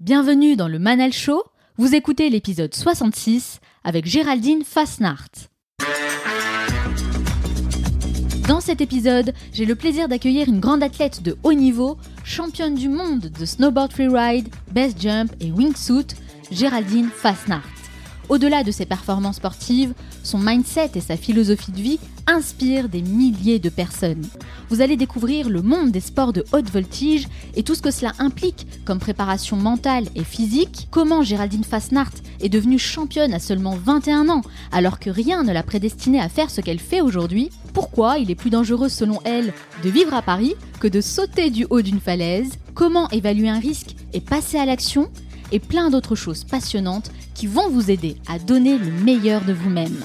[0.00, 1.44] Bienvenue dans le Manal Show.
[1.76, 5.28] Vous écoutez l'épisode 66 avec Géraldine Fasnart.
[8.48, 12.88] Dans cet épisode, j'ai le plaisir d'accueillir une grande athlète de haut niveau, championne du
[12.88, 16.16] monde de snowboard freeride, best jump et wingsuit,
[16.50, 17.68] Géraldine Fasnart.
[18.30, 19.92] Au-delà de ses performances sportives,
[20.22, 22.00] son mindset et sa philosophie de vie
[22.30, 24.24] inspirent des milliers de personnes.
[24.68, 27.26] Vous allez découvrir le monde des sports de haute voltige
[27.56, 32.48] et tout ce que cela implique comme préparation mentale et physique, comment Géraldine Fasnart est
[32.48, 36.60] devenue championne à seulement 21 ans alors que rien ne l'a prédestinée à faire ce
[36.60, 39.52] qu'elle fait aujourd'hui, pourquoi il est plus dangereux selon elle
[39.82, 43.96] de vivre à Paris que de sauter du haut d'une falaise, comment évaluer un risque
[44.12, 45.10] et passer à l'action,
[45.52, 50.04] et plein d'autres choses passionnantes qui vont vous aider à donner le meilleur de vous-même.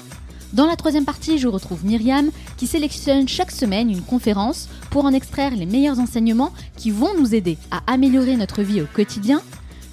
[0.56, 5.12] Dans la troisième partie, je retrouve Myriam qui sélectionne chaque semaine une conférence pour en
[5.12, 9.42] extraire les meilleurs enseignements qui vont nous aider à améliorer notre vie au quotidien.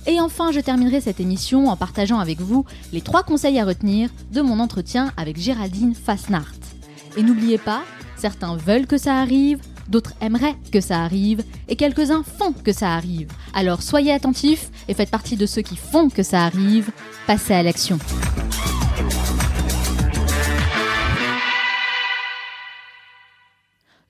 [0.08, 2.64] Et enfin, je terminerai cette émission en partageant avec vous
[2.94, 6.54] les trois conseils à retenir de mon entretien avec Géraldine Fasnart.
[7.18, 7.84] Et n'oubliez pas,
[8.16, 12.94] certains veulent que ça arrive, d'autres aimeraient que ça arrive, et quelques-uns font que ça
[12.94, 13.28] arrive.
[13.54, 16.90] Alors soyez attentifs et faites partie de ceux qui font que ça arrive.
[17.28, 18.00] Passez à l'action.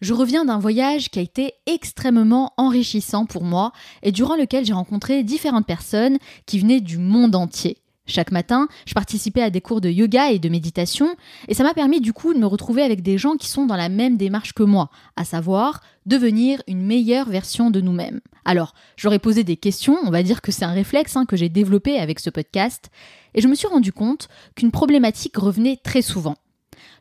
[0.04, 4.74] Je reviens d'un voyage qui a été extrêmement enrichissant pour moi et durant lequel j'ai
[4.74, 7.78] rencontré différentes personnes qui venaient du monde entier.
[8.06, 11.16] Chaque matin, je participais à des cours de yoga et de méditation,
[11.48, 13.78] et ça m'a permis du coup de me retrouver avec des gens qui sont dans
[13.78, 18.20] la même démarche que moi, à savoir devenir une meilleure version de nous-mêmes.
[18.44, 21.48] Alors, j'aurais posé des questions, on va dire que c'est un réflexe hein, que j'ai
[21.48, 22.90] développé avec ce podcast,
[23.36, 26.36] et je me suis rendu compte qu'une problématique revenait très souvent.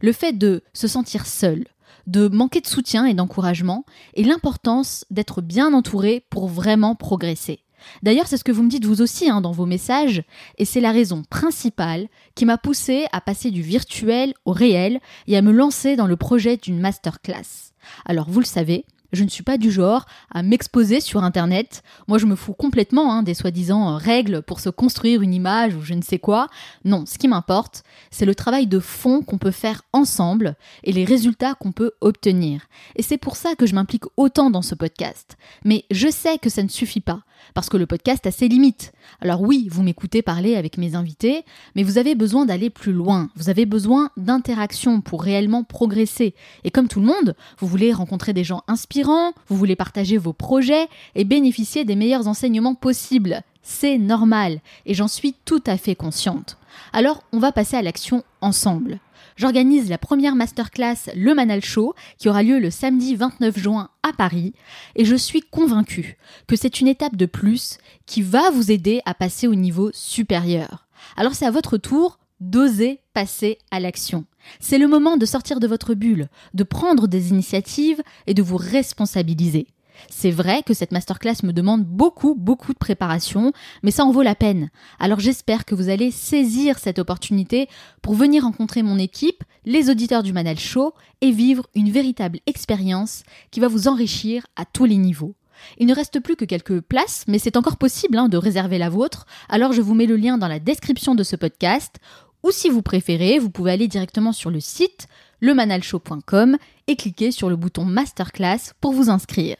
[0.00, 1.64] Le fait de se sentir seul,
[2.06, 7.60] de manquer de soutien et d'encouragement, et l'importance d'être bien entouré pour vraiment progresser.
[8.02, 10.22] D'ailleurs, c'est ce que vous me dites vous aussi hein, dans vos messages,
[10.58, 15.36] et c'est la raison principale qui m'a poussé à passer du virtuel au réel et
[15.36, 17.72] à me lancer dans le projet d'une masterclass.
[18.04, 21.82] Alors, vous le savez, je ne suis pas du genre à m'exposer sur Internet.
[22.08, 25.82] Moi, je me fous complètement hein, des soi-disant règles pour se construire une image ou
[25.82, 26.48] je ne sais quoi.
[26.84, 31.04] Non, ce qui m'importe, c'est le travail de fond qu'on peut faire ensemble et les
[31.04, 32.62] résultats qu'on peut obtenir.
[32.96, 35.36] Et c'est pour ça que je m'implique autant dans ce podcast.
[35.64, 37.22] Mais je sais que ça ne suffit pas
[37.54, 38.92] parce que le podcast a ses limites.
[39.20, 41.44] Alors oui, vous m'écoutez parler avec mes invités,
[41.74, 46.34] mais vous avez besoin d'aller plus loin, vous avez besoin d'interaction pour réellement progresser.
[46.64, 50.32] Et comme tout le monde, vous voulez rencontrer des gens inspirants, vous voulez partager vos
[50.32, 53.42] projets et bénéficier des meilleurs enseignements possibles.
[53.62, 56.58] C'est normal, et j'en suis tout à fait consciente.
[56.92, 58.98] Alors, on va passer à l'action ensemble
[59.42, 64.12] j'organise la première masterclass Le Manal Show qui aura lieu le samedi 29 juin à
[64.12, 64.54] Paris
[64.94, 66.16] et je suis convaincue
[66.46, 70.86] que c'est une étape de plus qui va vous aider à passer au niveau supérieur.
[71.16, 74.26] Alors c'est à votre tour d'oser passer à l'action.
[74.60, 78.56] C'est le moment de sortir de votre bulle, de prendre des initiatives et de vous
[78.56, 79.66] responsabiliser.
[80.08, 84.22] C'est vrai que cette masterclass me demande beaucoup, beaucoup de préparation, mais ça en vaut
[84.22, 84.70] la peine.
[84.98, 87.68] Alors j'espère que vous allez saisir cette opportunité
[88.02, 93.22] pour venir rencontrer mon équipe, les auditeurs du Manal Show, et vivre une véritable expérience
[93.50, 95.34] qui va vous enrichir à tous les niveaux.
[95.78, 98.90] Il ne reste plus que quelques places, mais c'est encore possible hein, de réserver la
[98.90, 102.00] vôtre, alors je vous mets le lien dans la description de ce podcast,
[102.42, 105.06] ou si vous préférez, vous pouvez aller directement sur le site
[105.40, 109.56] lemanalshow.com et cliquer sur le bouton Masterclass pour vous inscrire.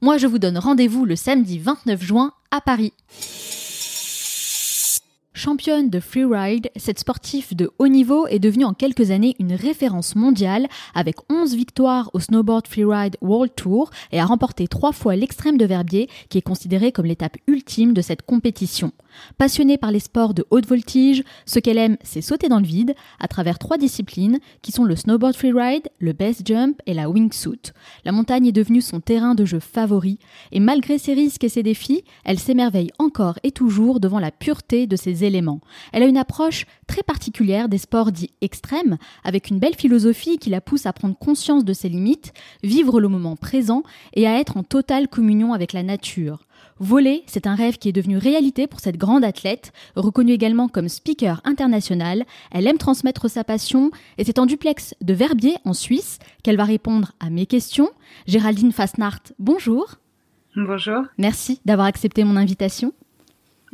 [0.00, 2.92] Moi, je vous donne rendez-vous le samedi 29 juin à Paris.
[5.42, 10.14] Championne de freeride, cette sportive de haut niveau est devenue en quelques années une référence
[10.14, 15.56] mondiale avec 11 victoires au Snowboard Freeride World Tour et a remporté trois fois l'extrême
[15.56, 18.92] de Verbier qui est considéré comme l'étape ultime de cette compétition.
[19.38, 22.94] Passionnée par les sports de haute voltige, ce qu'elle aime, c'est sauter dans le vide
[23.18, 27.72] à travers trois disciplines qui sont le snowboard freeride, le base jump et la wingsuit.
[28.04, 30.18] La montagne est devenue son terrain de jeu favori
[30.52, 34.86] et malgré ses risques et ses défis, elle s'émerveille encore et toujours devant la pureté
[34.86, 35.29] de ses éléments.
[35.92, 40.50] Elle a une approche très particulière des sports dits extrêmes, avec une belle philosophie qui
[40.50, 42.32] la pousse à prendre conscience de ses limites,
[42.62, 43.82] vivre le moment présent
[44.14, 46.40] et à être en totale communion avec la nature.
[46.82, 50.88] Voler, c'est un rêve qui est devenu réalité pour cette grande athlète, reconnue également comme
[50.88, 52.24] speaker international.
[52.50, 56.64] Elle aime transmettre sa passion et c'est en duplex de Verbier, en Suisse, qu'elle va
[56.64, 57.90] répondre à mes questions.
[58.26, 59.96] Géraldine Fasnart, bonjour.
[60.56, 61.02] Bonjour.
[61.18, 62.94] Merci d'avoir accepté mon invitation.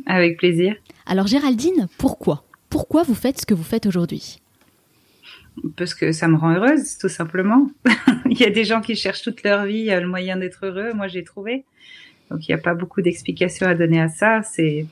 [0.05, 0.75] Avec plaisir.
[1.05, 2.43] Alors Géraldine, pourquoi?
[2.69, 4.39] Pourquoi vous faites ce que vous faites aujourd'hui?
[5.75, 7.67] Parce que ça me rend heureuse, tout simplement.
[8.29, 10.93] Il y a des gens qui cherchent toute leur vie le moyen d'être heureux.
[10.93, 11.65] Moi, j'ai trouvé.
[12.29, 14.41] Donc il n'y a pas beaucoup d'explications à donner à ça.
[14.43, 14.85] C'est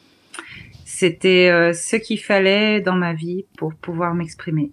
[0.85, 4.71] c'était euh, ce qu'il fallait dans ma vie pour pouvoir m'exprimer.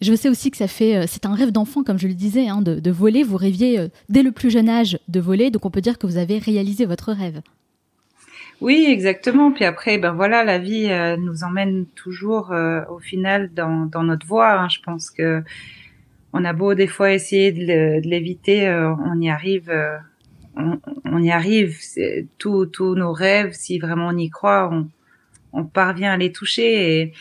[0.00, 2.48] Je sais aussi que ça fait, euh, c'est un rêve d'enfant, comme je le disais,
[2.48, 3.22] hein, de, voler.
[3.22, 6.06] Vous rêviez euh, dès le plus jeune âge de voler, donc on peut dire que
[6.06, 7.42] vous avez réalisé votre rêve.
[8.60, 9.52] Oui, exactement.
[9.52, 12.52] Puis après, ben voilà, la vie nous emmène toujours
[12.90, 14.52] au final dans, notre voie.
[14.52, 14.68] Hein.
[14.68, 15.42] Je pense que
[16.32, 19.72] on a beau des fois essayer de l'éviter, on y arrive
[20.56, 21.78] on, y arrive.
[22.38, 24.88] Tous tous nos rêves, si vraiment on y croit, on,
[25.52, 27.00] on parvient à les toucher.
[27.00, 27.12] Et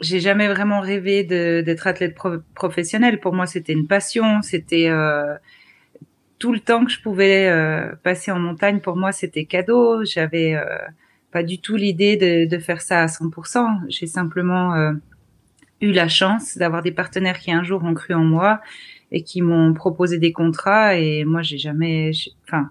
[0.00, 2.16] j'ai jamais vraiment rêvé d'être athlète
[2.54, 3.20] professionnel.
[3.20, 4.42] Pour moi, c'était une passion.
[4.42, 5.34] C'était euh,
[6.40, 8.80] tout le temps que je pouvais euh, passer en montagne.
[8.80, 10.04] Pour moi, c'était cadeau.
[10.04, 10.64] J'avais euh,
[11.30, 13.82] pas du tout l'idée de, de, faire ça à 100%.
[13.88, 14.74] J'ai simplement
[15.80, 18.60] eu la chance d'avoir des partenaires qui un jour ont cru en moi
[19.12, 20.96] et qui m'ont proposé des contrats.
[20.96, 22.10] Et moi, j'ai jamais,
[22.44, 22.70] enfin,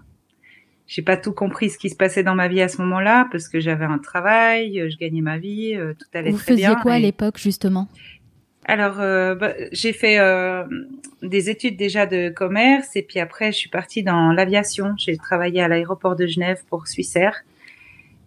[0.90, 3.48] j'ai pas tout compris ce qui se passait dans ma vie à ce moment-là parce
[3.48, 6.70] que j'avais un travail, euh, je gagnais ma vie, euh, tout allait très bien.
[6.70, 7.88] Vous faisiez quoi à l'époque justement?
[8.66, 10.18] Alors euh, bah, j'ai fait
[11.22, 14.94] des études déjà de commerce et puis après je suis partie dans l'aviation.
[14.96, 17.42] J'ai travaillé à l'aéroport de Genève pour Swissair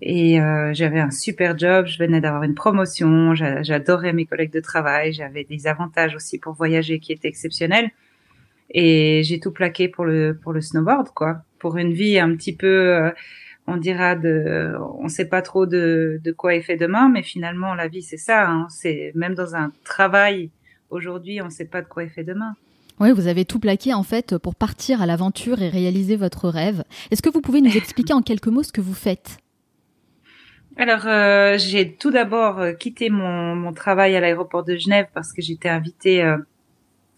[0.01, 0.38] et
[0.74, 1.85] j'avais un super job.
[1.85, 6.53] Je venais d'avoir une promotion, j'adorais mes collègues de travail, j'avais des avantages aussi pour
[6.53, 7.91] voyager qui étaient exceptionnels
[8.71, 12.53] et j'ai tout plaqué pour le pour le snowboard quoi pour une vie un petit
[12.53, 13.09] peu, euh,
[13.68, 17.75] on dira de, on sait pas trop de, de quoi est fait demain, mais finalement
[17.75, 18.50] la vie c'est ça.
[18.50, 18.68] Hein.
[18.69, 20.50] c'est même dans un travail
[20.89, 22.56] aujourd'hui, on sait pas de quoi est fait demain.
[23.00, 26.83] Oui, vous avez tout plaqué en fait pour partir à l'aventure et réaliser votre rêve.
[27.10, 29.38] Est-ce que vous pouvez nous expliquer en quelques mots ce que vous faites?
[30.77, 35.31] Alors, euh, j'ai tout d'abord euh, quitté mon, mon, travail à l'aéroport de Genève parce
[35.31, 36.24] que j'étais invitée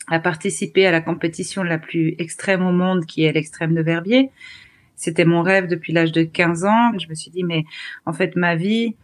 [0.07, 4.31] à participer à la compétition la plus extrême au monde, qui est l'extrême de Verbier.
[4.95, 6.91] C'était mon rêve depuis l'âge de 15 ans.
[6.97, 7.65] Je me suis dit, mais
[8.05, 8.95] en fait, ma vie,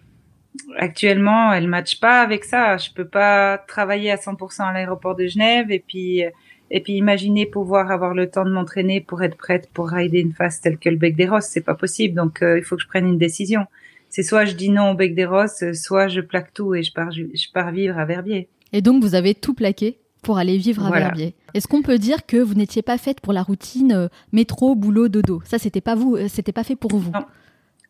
[0.77, 2.77] actuellement, elle matche pas avec ça.
[2.77, 6.23] Je peux pas travailler à 100% à l'aéroport de Genève et puis,
[6.71, 10.33] et puis imaginer pouvoir avoir le temps de m'entraîner pour être prête pour rider une
[10.33, 11.47] phase telle que le Bec des Rosses.
[11.47, 12.15] C'est pas possible.
[12.15, 13.65] Donc, euh, il faut que je prenne une décision.
[14.09, 16.91] C'est soit je dis non au Bec des Rosses, soit je plaque tout et je
[16.94, 18.47] pars, je pars vivre à Verbier.
[18.73, 21.35] Et donc, vous avez tout plaqué pour aller vivre à Verbier.
[21.53, 25.09] Est-ce qu'on peut dire que vous n'étiez pas faite pour la routine euh, métro, boulot,
[25.09, 25.41] dodo?
[25.45, 27.12] Ça, c'était pas vous, euh, c'était pas fait pour vous.
[27.12, 27.25] Non,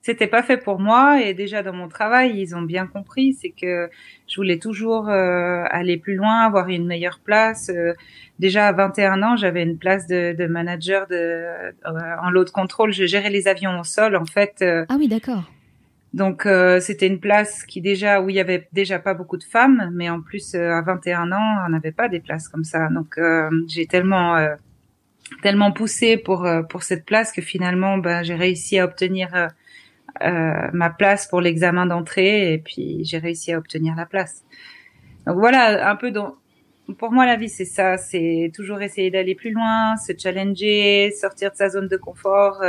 [0.01, 1.22] c'était pas fait pour moi.
[1.22, 3.89] Et déjà dans mon travail, ils ont bien compris, c'est que
[4.28, 7.69] je voulais toujours euh, aller plus loin, avoir une meilleure place.
[8.39, 11.45] déjà à 21 ans, j'avais une place de, de manager de
[11.86, 12.94] en lot de contrôle.
[12.94, 14.63] Je gérais les avions au sol, en fait.
[14.63, 15.44] ah oui, d'accord.
[16.13, 19.46] Donc euh, c'était une place qui déjà où il y avait déjà pas beaucoup de
[19.46, 22.90] femmes, mais en plus euh, à 21 ans on n'avait pas des places comme ça.
[22.90, 24.38] Donc euh, j'ai tellement
[25.42, 29.30] tellement poussé pour pour cette place que finalement ben, j'ai réussi à obtenir
[30.19, 34.44] ma place pour l'examen d'entrée et puis j'ai réussi à obtenir la place.
[35.25, 36.36] Donc voilà un peu dans
[36.98, 41.52] pour moi la vie c'est ça, c'est toujours essayer d'aller plus loin, se challenger, sortir
[41.52, 42.62] de sa zone de confort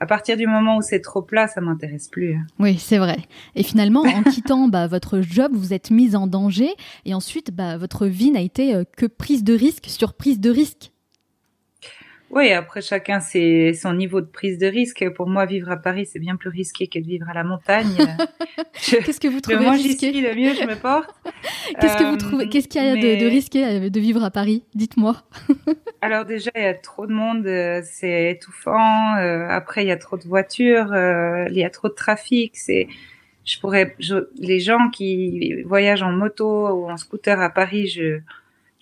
[0.00, 2.36] à partir du moment où c'est trop plat, ça m'intéresse plus.
[2.58, 3.18] Oui, c'est vrai.
[3.54, 6.70] Et finalement, en quittant bah, votre job, vous êtes mise en danger.
[7.04, 10.50] Et ensuite, bah, votre vie n'a été euh, que prise de risque sur prise de
[10.50, 10.92] risque.
[12.32, 15.06] Oui, après chacun c'est son niveau de prise de risque.
[15.14, 17.94] Pour moi, vivre à Paris, c'est bien plus risqué que de vivre à la montagne.
[18.72, 21.14] Qu'est-ce que vous trouvez risqué Le mieux je me porte.
[21.80, 24.30] Qu'est-ce que vous trouvez Qu'est-ce qu'il y a de, de, risqué euh, de vivre à
[24.30, 24.64] Paris?
[24.74, 25.22] Dites-moi.
[26.00, 29.16] Alors déjà, il y a trop de monde, euh, c'est étouffant.
[29.18, 30.94] Euh, après, il y a trop de voitures,
[31.50, 32.56] il y a trop de trafic.
[32.56, 32.88] C'est,
[33.44, 33.94] je pourrais,
[34.38, 38.20] les gens qui voyagent en moto ou en scooter à Paris, je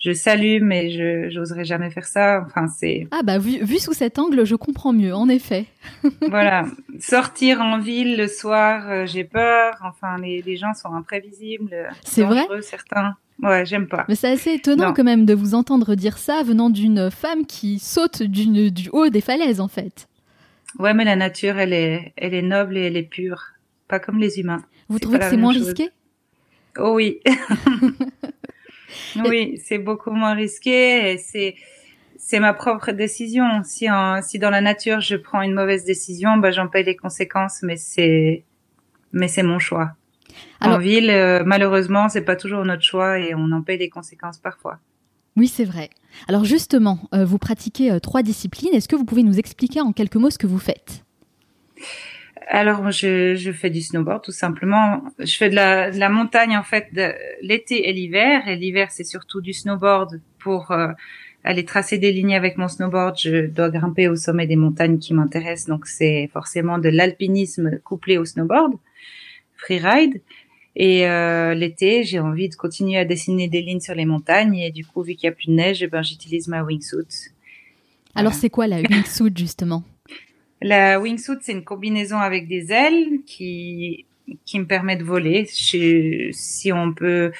[0.01, 2.43] je salue, mais je j'oserais jamais faire ça.
[2.45, 3.07] Enfin, c'est.
[3.11, 5.65] Ah bah vu, vu sous cet angle, je comprends mieux, en effet.
[6.29, 6.65] voilà,
[6.99, 9.75] sortir en ville le soir, euh, j'ai peur.
[9.83, 11.89] Enfin, les, les gens sont imprévisibles.
[12.03, 12.45] C'est vrai.
[12.61, 13.15] Certains.
[13.41, 14.05] Ouais, j'aime pas.
[14.07, 17.79] Mais c'est assez étonnant quand même de vous entendre dire ça venant d'une femme qui
[17.79, 20.07] saute d'une du haut des falaises en fait.
[20.79, 23.43] Ouais, mais la nature, elle est, elle est noble et elle est pure,
[23.87, 24.63] pas comme les humains.
[24.89, 25.89] Vous trouvez que c'est moins risqué?
[26.77, 27.19] Oh oui.
[29.25, 31.55] Oui, c'est beaucoup moins risqué et c'est
[32.17, 33.63] c'est ma propre décision.
[33.63, 36.95] Si en, si dans la nature je prends une mauvaise décision, bah j'en paye les
[36.95, 38.43] conséquences, mais c'est
[39.11, 39.91] mais c'est mon choix.
[40.61, 44.37] en ville, euh, malheureusement, c'est pas toujours notre choix et on en paye les conséquences
[44.37, 44.79] parfois.
[45.37, 45.89] Oui, c'est vrai.
[46.27, 48.73] Alors justement, euh, vous pratiquez euh, trois disciplines.
[48.73, 51.03] Est-ce que vous pouvez nous expliquer en quelques mots ce que vous faites?
[52.47, 55.03] Alors, je, je fais du snowboard tout simplement.
[55.19, 56.87] Je fais de la, de la montagne en fait
[57.41, 58.47] l'été et l'hiver.
[58.47, 60.89] Et l'hiver, c'est surtout du snowboard pour euh,
[61.43, 63.17] aller tracer des lignes avec mon snowboard.
[63.19, 68.17] Je dois grimper au sommet des montagnes qui m'intéressent, donc c'est forcément de l'alpinisme couplé
[68.17, 68.73] au snowboard.
[69.55, 70.21] freeride.
[70.75, 74.55] Et euh, l'été, j'ai envie de continuer à dessiner des lignes sur les montagnes.
[74.55, 77.31] Et du coup, vu qu'il n'y a plus de neige, eh ben, j'utilise ma wingsuit.
[78.15, 79.83] Alors, c'est quoi la wingsuit justement?
[80.61, 84.05] La wingsuit, c'est une combinaison avec des ailes qui
[84.45, 85.45] qui me permet de voler.
[85.45, 87.31] si on peut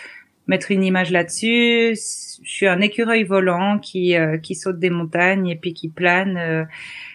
[0.47, 5.47] mettre une image là-dessus, je suis un écureuil volant qui euh, qui saute des montagnes
[5.47, 6.65] et puis qui plane euh,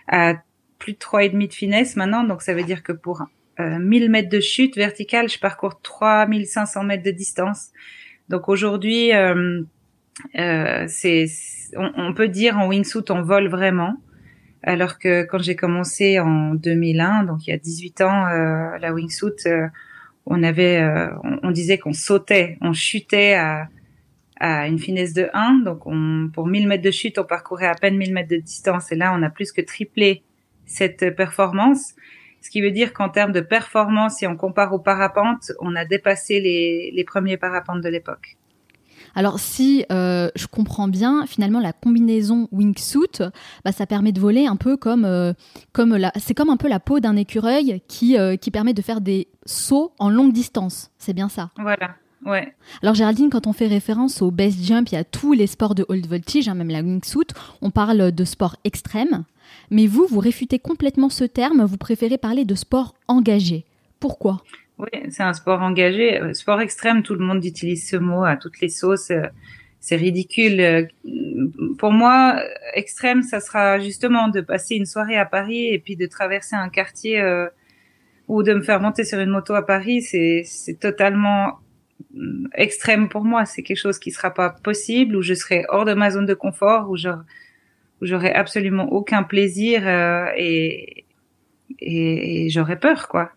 [0.09, 0.35] à
[0.79, 2.25] plus de trois et demi de finesse maintenant.
[2.25, 3.27] Donc ça veut dire que pour
[3.59, 7.71] 1000 euh, mètres de chute verticale, je parcours 3500 mètres de distance.
[8.29, 9.63] Donc aujourd'hui, euh,
[10.39, 11.27] euh, c'est,
[11.77, 13.97] on, peut dire en wingsuit, on vole vraiment.
[14.67, 18.93] Alors que quand j'ai commencé en 2001, donc il y a 18 ans, euh, la
[18.93, 19.69] wingsuit, euh,
[20.27, 20.85] on avait,
[21.23, 23.69] on, on, disait qu'on sautait, on chutait à,
[24.41, 25.61] à une finesse de 1.
[25.65, 28.93] Donc on, pour 1000 mètres de chute, on parcourait à peine 1000 mètres de distance.
[28.93, 30.23] Et là, on a plus que triplé
[30.65, 31.95] cette performance.
[32.43, 35.85] Ce qui veut dire qu'en termes de performance, si on compare aux parapentes, on a
[35.85, 38.37] dépassé les, les premiers parapentes de l'époque.
[39.17, 43.23] Alors si euh, je comprends bien, finalement la combinaison wingsuit,
[43.65, 45.33] bah, ça permet de voler un peu comme, euh,
[45.73, 48.83] comme la, c'est comme un peu la peau d'un écureuil qui, euh, qui permet de
[48.83, 50.91] faire des sauts en longue distance.
[50.99, 51.51] C'est bien ça.
[51.59, 51.97] Voilà.
[52.27, 52.55] Ouais.
[52.83, 55.87] Alors Géraldine, quand on fait référence au base jump, y a tous les sports de
[55.89, 57.29] haute voltage, hein, même la wingsuit,
[57.63, 59.25] on parle de sport extrême.
[59.71, 63.65] Mais vous, vous réfutez complètement ce terme, vous préférez parler de sport engagé.
[63.99, 64.43] Pourquoi?
[64.79, 66.21] Oui, c'est un sport engagé.
[66.21, 69.11] Euh, sport extrême, tout le monde utilise ce mot à toutes les sauces.
[69.11, 69.27] Euh,
[69.81, 70.61] c'est ridicule.
[70.61, 70.87] Euh,
[71.79, 72.43] pour moi,
[72.75, 76.69] extrême, ça sera justement de passer une soirée à Paris et puis de traverser un
[76.69, 77.23] quartier
[78.27, 80.03] ou de me faire monter sur une moto à Paris.
[80.03, 81.61] C'est totalement
[82.55, 83.45] extrême pour moi.
[83.45, 86.35] C'est quelque chose qui sera pas possible, où je serai hors de ma zone de
[86.35, 89.87] confort, où j'aurais absolument aucun plaisir
[90.37, 91.05] et,
[91.79, 93.31] et, j'aurais peur, quoi.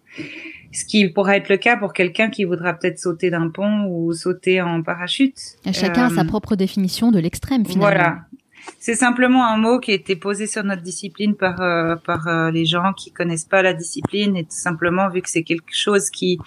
[0.72, 4.14] Ce qui pourrait être le cas pour quelqu'un qui voudra peut-être sauter d'un pont ou
[4.14, 5.36] sauter en parachute.
[5.74, 7.90] chacun a sa euh, propre définition de l'extrême, finalement.
[7.90, 8.18] Voilà.
[8.80, 12.66] C'est simplement un mot qui a été posé sur notre discipline par euh, par les
[12.66, 16.38] gens qui connaissent pas la discipline et tout simplement vu que c'est quelque chose qui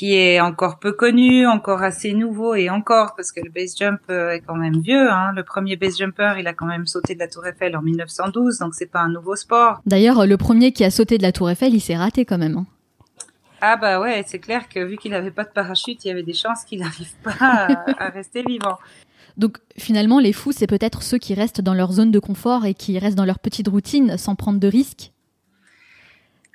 [0.00, 4.00] qui est encore peu connu, encore assez nouveau et encore parce que le base jump
[4.08, 5.10] euh, est quand même vieux.
[5.12, 5.32] Hein.
[5.36, 8.60] Le premier base jumper, il a quand même sauté de la Tour Eiffel en 1912,
[8.60, 9.82] donc c'est pas un nouveau sport.
[9.84, 12.56] D'ailleurs, le premier qui a sauté de la Tour Eiffel, il s'est raté quand même.
[12.56, 12.66] Hein.
[13.60, 16.22] Ah bah ouais, c'est clair que vu qu'il n'avait pas de parachute, il y avait
[16.22, 18.78] des chances qu'il n'arrive pas à, à rester vivant.
[19.36, 22.72] Donc finalement, les fous, c'est peut-être ceux qui restent dans leur zone de confort et
[22.72, 25.12] qui restent dans leur petite routine sans prendre de risques?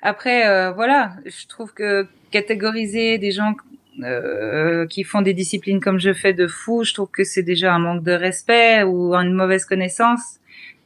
[0.02, 3.54] Après, euh, voilà, je trouve que catégoriser des gens
[4.02, 7.74] euh, qui font des disciplines comme je fais de fou, je trouve que c'est déjà
[7.74, 10.20] un manque de respect ou une mauvaise connaissance.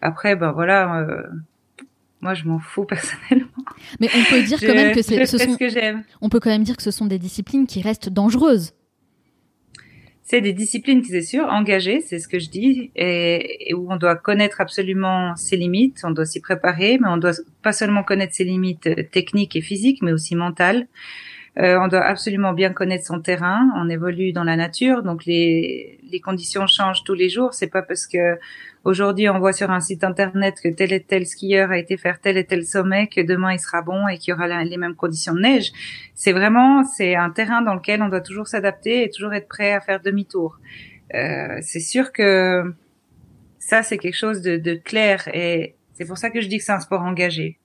[0.01, 1.23] Après, ben voilà, euh,
[2.21, 3.65] moi je m'en fous personnellement.
[3.99, 5.57] Mais on peut dire quand même que c'est ce sont.
[6.21, 8.75] on peut quand même dire que ce sont des disciplines qui restent dangereuses.
[10.23, 13.97] C'est des disciplines qui, c'est sûr, engagées, c'est ce que je dis, et, où on
[13.97, 18.35] doit connaître absolument ses limites, on doit s'y préparer, mais on doit pas seulement connaître
[18.37, 20.87] ses limites techniques et physiques, mais aussi mentales.
[21.59, 23.71] Euh, on doit absolument bien connaître son terrain.
[23.77, 27.55] On évolue dans la nature, donc les, les conditions changent tous les jours.
[27.55, 28.39] C'est pas parce que
[28.85, 32.21] aujourd'hui on voit sur un site internet que tel et tel skieur a été faire
[32.21, 34.95] tel et tel sommet que demain il sera bon et qu'il y aura les mêmes
[34.95, 35.73] conditions de neige.
[36.15, 39.73] C'est vraiment c'est un terrain dans lequel on doit toujours s'adapter et toujours être prêt
[39.73, 40.59] à faire demi-tour.
[41.15, 42.73] Euh, c'est sûr que
[43.59, 46.65] ça c'est quelque chose de, de clair et c'est pour ça que je dis que
[46.65, 47.60] c'est un sport engagé.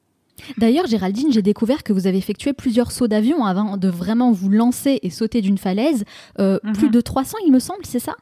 [0.57, 4.49] D'ailleurs, Géraldine, j'ai découvert que vous avez effectué plusieurs sauts d'avion avant de vraiment vous
[4.49, 6.03] lancer et sauter d'une falaise.
[6.39, 6.73] Euh, mhm.
[6.73, 8.15] Plus de 300, il me semble, c'est ça?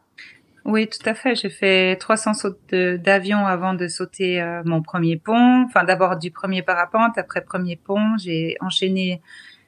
[0.65, 1.35] Oui, tout à fait.
[1.35, 5.63] J'ai fait 300 sauts d'avion avant de sauter euh, mon premier pont.
[5.65, 8.15] Enfin, d'abord du premier parapente, après premier pont.
[8.17, 9.21] J'ai enchaîné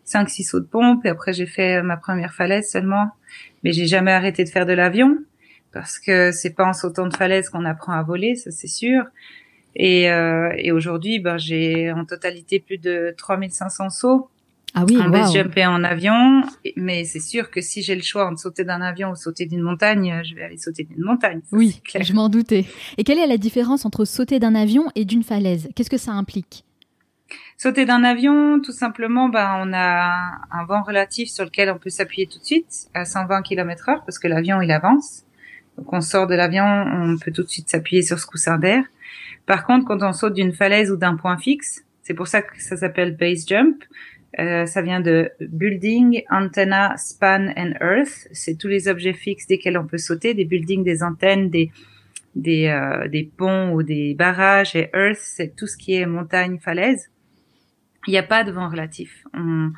[0.06, 3.10] 5-6 sauts de pompe et après j'ai fait ma première falaise seulement.
[3.64, 5.18] Mais j'ai jamais arrêté de faire de l'avion
[5.74, 9.04] parce que c'est pas en sautant de falaise qu'on apprend à voler, ça c'est sûr.
[9.75, 14.29] Et, euh, et aujourd'hui, ben, j'ai en totalité plus de 3500 sauts.
[14.77, 16.44] Ah oui, un base jumper en avion,
[16.75, 19.62] mais c'est sûr que si j'ai le choix entre sauter d'un avion ou sauter d'une
[19.62, 21.39] montagne, je vais aller sauter d'une montagne.
[21.53, 22.65] oui, je m'en doutais.
[22.98, 25.70] Et quelle est la différence entre sauter d'un avion et d'une falaise?
[25.75, 26.65] Qu'est-ce que ça implique?
[27.58, 31.89] Sauter d'un avion, tout simplement, ben, on a un vent relatif sur lequel on peut
[31.89, 35.24] s'appuyer tout de suite à 120 km heure parce que l'avion, il avance.
[35.77, 38.84] Donc, on sort de l'avion, on peut tout de suite s'appuyer sur ce coussin d'air.
[39.46, 42.62] Par contre, quand on saute d'une falaise ou d'un point fixe, c'est pour ça que
[42.62, 43.84] ça s'appelle base jump.
[44.38, 48.28] Euh, ça vient de building, antenna, span and earth.
[48.32, 51.72] C'est tous les objets fixes desquels on peut sauter, des buildings, des antennes, des
[52.36, 54.76] des, euh, des ponts ou des barrages.
[54.76, 57.10] Et earth, c'est tout ce qui est montagne, falaise.
[58.08, 59.24] Il n'y a pas de vent relatif.
[59.34, 59.72] On,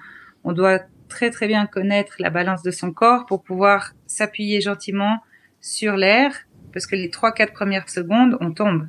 [0.44, 5.20] on doit très très bien connaître la balance de son corps pour pouvoir s'appuyer gentiment
[5.62, 6.34] sur l'air,
[6.74, 8.88] parce que les trois quatre premières secondes, on tombe.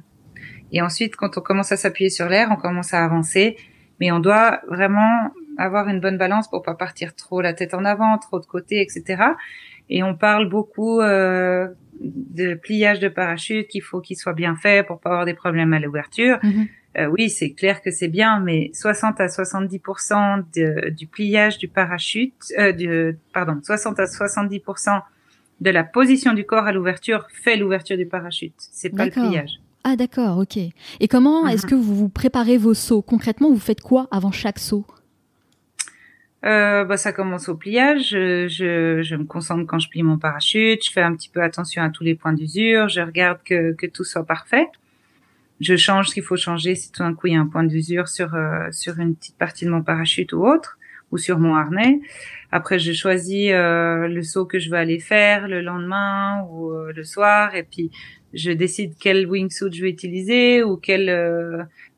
[0.73, 3.57] Et ensuite, quand on commence à s'appuyer sur l'air, on commence à avancer,
[4.01, 7.85] mais on doit vraiment avoir une bonne balance pour pas partir trop la tête en
[7.85, 9.23] avant, trop de côté, etc.
[9.91, 11.69] Et on parle beaucoup euh,
[12.01, 15.73] de pliage de parachute qu'il faut qu'il soit bien fait pour pas avoir des problèmes
[15.73, 16.39] à l'ouverture.
[16.43, 16.69] Mhm.
[16.97, 21.69] Euh, oui, c'est clair que c'est bien, mais 60 à 70% de, du pliage du
[21.69, 25.03] parachute, euh, du, pardon, 60 à 70%
[25.61, 28.55] de la position du corps à l'ouverture fait l'ouverture du parachute.
[28.57, 29.61] C'est pas le pliage.
[29.91, 30.59] Ah d'accord, ok.
[31.01, 31.71] Et comment est-ce mhm.
[31.71, 34.85] que vous vous préparez vos sauts Concrètement, vous faites quoi avant chaque saut?
[36.45, 38.11] Euh, bah, ça commence au pliage.
[38.11, 40.85] Je, je, je, me concentre quand je plie mon parachute.
[40.85, 42.91] Je fais un petit peu attention à tous les points d'usure.
[42.91, 44.67] Je regarde que, que tout soit parfait.
[45.61, 47.65] Je change ce qu'il faut changer si tout d'un coup il y a un point
[47.65, 50.79] d'usure sur euh, sur une petite partie de mon parachute ou autre
[51.11, 52.01] ou sur mon harnais.
[52.53, 56.93] Après, je choisis euh, le saut que je veux aller faire le lendemain ou euh,
[56.95, 57.91] le soir et puis
[58.35, 61.07] je décide quel wingsuit je vais utiliser ou quel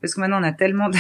[0.01, 0.97] parce que maintenant on a tellement de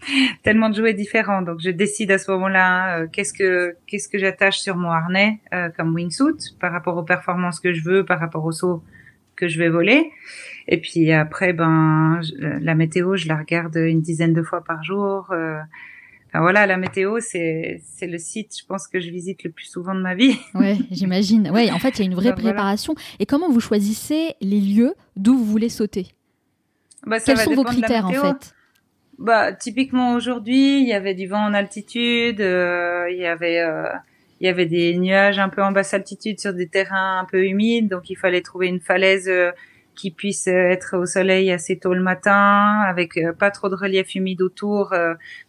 [0.42, 1.42] tellement de jouets différents.
[1.42, 5.40] Donc je décide à ce moment-là euh, qu'est-ce que qu'est-ce que j'attache sur mon harnais
[5.52, 8.82] euh, comme wingsuit par rapport aux performances que je veux, par rapport au saut
[9.36, 10.10] que je vais voler.
[10.66, 15.32] Et puis après, ben la météo, je la regarde une dizaine de fois par jour.
[16.28, 19.64] Enfin voilà, la météo, c'est c'est le site, je pense que je visite le plus
[19.64, 20.36] souvent de ma vie.
[20.54, 21.50] Ouais, j'imagine.
[21.50, 22.94] Ouais, en fait, il y a une vraie préparation.
[23.18, 26.08] Et comment vous choisissez les lieux d'où vous voulez sauter?
[27.06, 28.54] Bah, Quels sont vos critères en fait?
[29.18, 33.88] Bah, typiquement aujourd'hui, il y avait du vent en altitude, euh, il y avait euh,
[34.40, 37.44] il y avait des nuages un peu en basse altitude sur des terrains un peu
[37.44, 39.50] humides, donc il fallait trouver une falaise euh,
[39.98, 44.42] qui puisse être au soleil assez tôt le matin, avec pas trop de relief humide
[44.42, 44.94] autour,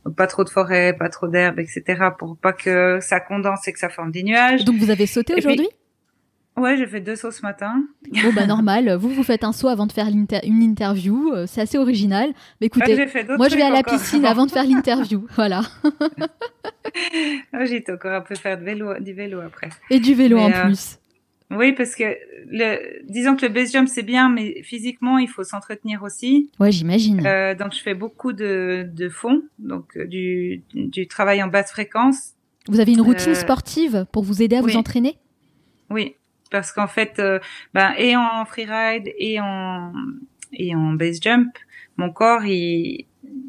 [0.06, 3.74] donc pas trop de forêt, pas trop d'herbe, etc., pour pas que ça condense et
[3.74, 4.66] que ça forme des nuages.
[4.66, 5.70] Donc vous avez sauté aujourd'hui?
[6.60, 7.86] Ouais, j'ai fait deux sauts ce matin.
[8.22, 8.94] Bon, bah normal.
[8.96, 11.32] Vous, vous faites un saut avant de faire une interview.
[11.34, 12.34] Euh, c'est assez original.
[12.60, 12.98] Mais écoutez,
[13.38, 15.26] moi, je vais à la piscine avant de faire l'interview.
[15.36, 15.62] Voilà.
[17.54, 19.70] Ah, j'ai encore un peu faire du vélo, du vélo après.
[19.92, 20.98] Et du vélo en euh, plus.
[21.52, 22.04] Oui, parce que
[22.48, 26.52] le, disons que le base jump c'est bien, mais physiquement il faut s'entretenir aussi.
[26.60, 27.26] Ouais, j'imagine.
[27.26, 32.34] Euh, donc je fais beaucoup de, de fond, donc du, du travail en basse fréquence.
[32.68, 35.18] Vous avez une routine sportive pour vous aider à vous entraîner?
[35.90, 36.16] Oui,
[36.52, 37.40] parce qu'en fait, euh,
[37.74, 39.92] ben, et en freeride et en
[40.54, 41.50] et en base jump,
[41.98, 43.06] mon corps, il,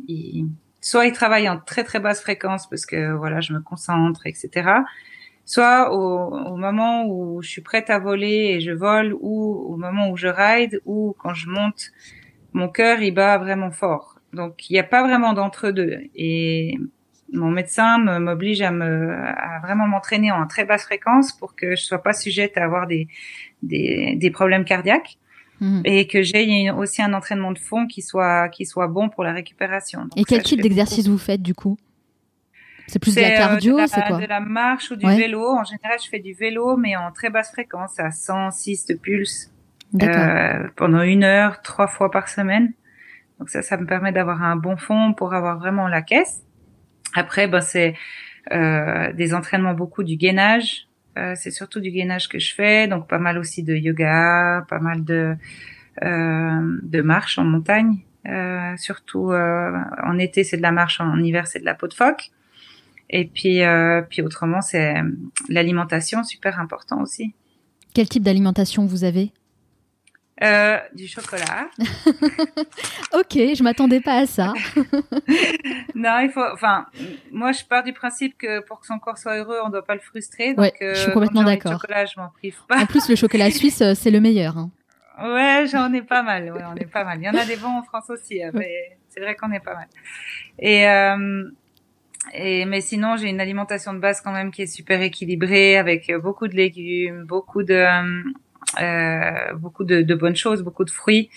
[0.08, 0.46] il,
[0.80, 4.70] soit il travaille en très très basse fréquence parce que voilà, je me concentre, etc.
[5.50, 9.34] Soit au, au moment où je suis prête à voler et je vole, ou
[9.72, 11.90] au moment où je ride, ou quand je monte,
[12.52, 14.20] mon cœur il bat vraiment fort.
[14.32, 16.02] Donc il n'y a pas vraiment d'entre deux.
[16.14, 16.78] Et
[17.32, 21.82] mon médecin m'oblige à me à vraiment m'entraîner en très basse fréquence pour que je
[21.82, 23.08] sois pas sujette à avoir des
[23.64, 25.18] des, des problèmes cardiaques
[25.60, 25.82] mhm.
[25.84, 29.32] et que j'ai aussi un entraînement de fond qui soit qui soit bon pour la
[29.32, 30.06] récupération.
[30.14, 31.76] et quel type d'exercice vous faites du coup?
[32.90, 35.46] C'est plus de la euh, cardio, c'est quoi De la marche ou du vélo.
[35.46, 39.52] En général, je fais du vélo mais en très basse fréquence, à 106 de pulse
[40.02, 42.72] euh, pendant une heure, trois fois par semaine.
[43.38, 46.42] Donc ça, ça me permet d'avoir un bon fond pour avoir vraiment la caisse.
[47.14, 47.94] Après, ben, c'est
[48.52, 50.88] euh, des entraînements beaucoup du gainage.
[51.16, 54.78] Euh, c'est surtout du gainage que je fais, donc pas mal aussi de yoga, pas
[54.78, 55.36] mal de
[56.02, 57.98] euh, de marche en montagne.
[58.26, 59.72] Euh, surtout euh,
[60.02, 62.30] en été, c'est de la marche, en hiver, c'est de la peau de phoque.
[63.10, 64.94] Et puis, euh, puis autrement, c'est
[65.48, 67.34] l'alimentation, super important aussi.
[67.92, 69.32] Quel type d'alimentation vous avez?
[70.42, 71.68] Euh, du chocolat.
[73.12, 74.54] ok, je m'attendais pas à ça.
[75.94, 76.44] non, il faut.
[76.54, 76.86] Enfin,
[77.30, 79.84] moi, je pars du principe que pour que son corps soit heureux, on ne doit
[79.84, 80.54] pas le frustrer.
[80.54, 81.72] Donc, ouais, je suis euh, complètement d'accord.
[81.72, 82.78] Chocolat, je m'en prive pas.
[82.78, 84.56] En plus, le chocolat suisse, euh, c'est le meilleur.
[84.56, 84.70] Hein.
[85.22, 86.50] Ouais, j'en ai pas mal.
[86.50, 87.18] Ouais, on est pas mal.
[87.20, 89.60] Il y en a des bons en France aussi, hein, mais c'est vrai qu'on est
[89.60, 89.88] pas mal.
[90.58, 91.50] Et euh,
[92.34, 96.12] et mais sinon, j'ai une alimentation de base quand même qui est super équilibrée, avec
[96.22, 97.84] beaucoup de légumes, beaucoup de
[98.80, 101.30] euh, beaucoup de, de, bonnes choses, beaucoup de fruits.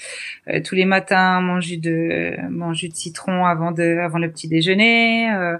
[0.48, 4.30] Euh, tous les matins, mon jus de mon jus de citron avant de avant le
[4.30, 5.32] petit déjeuner.
[5.34, 5.58] Euh,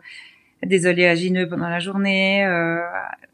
[0.64, 2.80] des oléagineux pendant la journée, euh,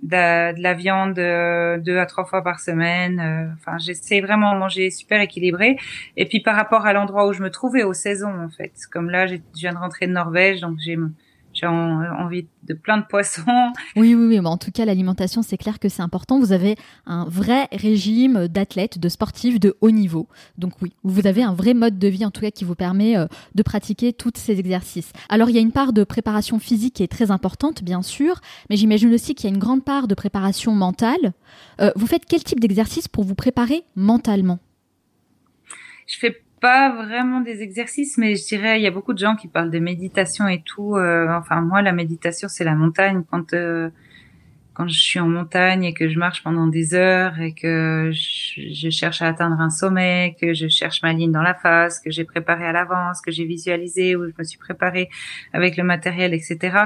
[0.02, 3.54] de, la viande deux à trois fois par semaine.
[3.54, 5.78] Enfin, j'essaie vraiment de manger super équilibré.
[6.18, 9.12] Et puis par rapport à l'endroit où je me trouvais aux saisons, en fait, comme
[9.12, 10.98] là, je viens de rentrer de Norvège, donc j'ai
[11.60, 13.44] j'ai envie de plein de poissons.
[13.96, 14.40] Oui, oui, oui.
[14.40, 16.40] en tout cas, l'alimentation, c'est clair que c'est important.
[16.40, 20.28] Vous avez un vrai régime d'athlète, de sportif de haut niveau.
[20.58, 23.18] Donc oui, vous avez un vrai mode de vie, en tout cas, qui vous permet
[23.18, 25.12] euh, de pratiquer tous ces exercices.
[25.28, 28.40] Alors, il y a une part de préparation physique qui est très importante, bien sûr,
[28.70, 31.34] mais j'imagine aussi qu'il y a une grande part de préparation mentale.
[31.82, 34.60] Euh, vous faites quel type d'exercice pour vous préparer mentalement?
[36.08, 39.36] Je fais pas vraiment des exercices, mais je dirais il y a beaucoup de gens
[39.36, 40.96] qui parlent de méditation et tout.
[40.96, 43.24] Euh, enfin moi, la méditation c'est la montagne.
[43.30, 43.90] Quand euh,
[44.74, 48.90] quand je suis en montagne et que je marche pendant des heures et que je,
[48.90, 52.24] cherche à atteindre un sommet, que je cherche ma ligne dans la face, que j'ai
[52.24, 55.10] préparé à l'avance, que j'ai visualisé ou je me suis préparé
[55.52, 56.86] avec le matériel, etc.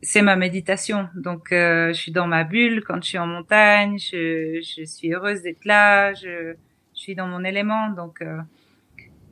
[0.00, 1.08] C'est ma méditation.
[1.16, 3.98] Donc euh, je suis dans ma bulle quand je suis en montagne.
[3.98, 6.14] Je, je suis heureuse d'être là.
[6.14, 6.54] Je,
[6.94, 7.88] je suis dans mon élément.
[7.90, 8.22] Donc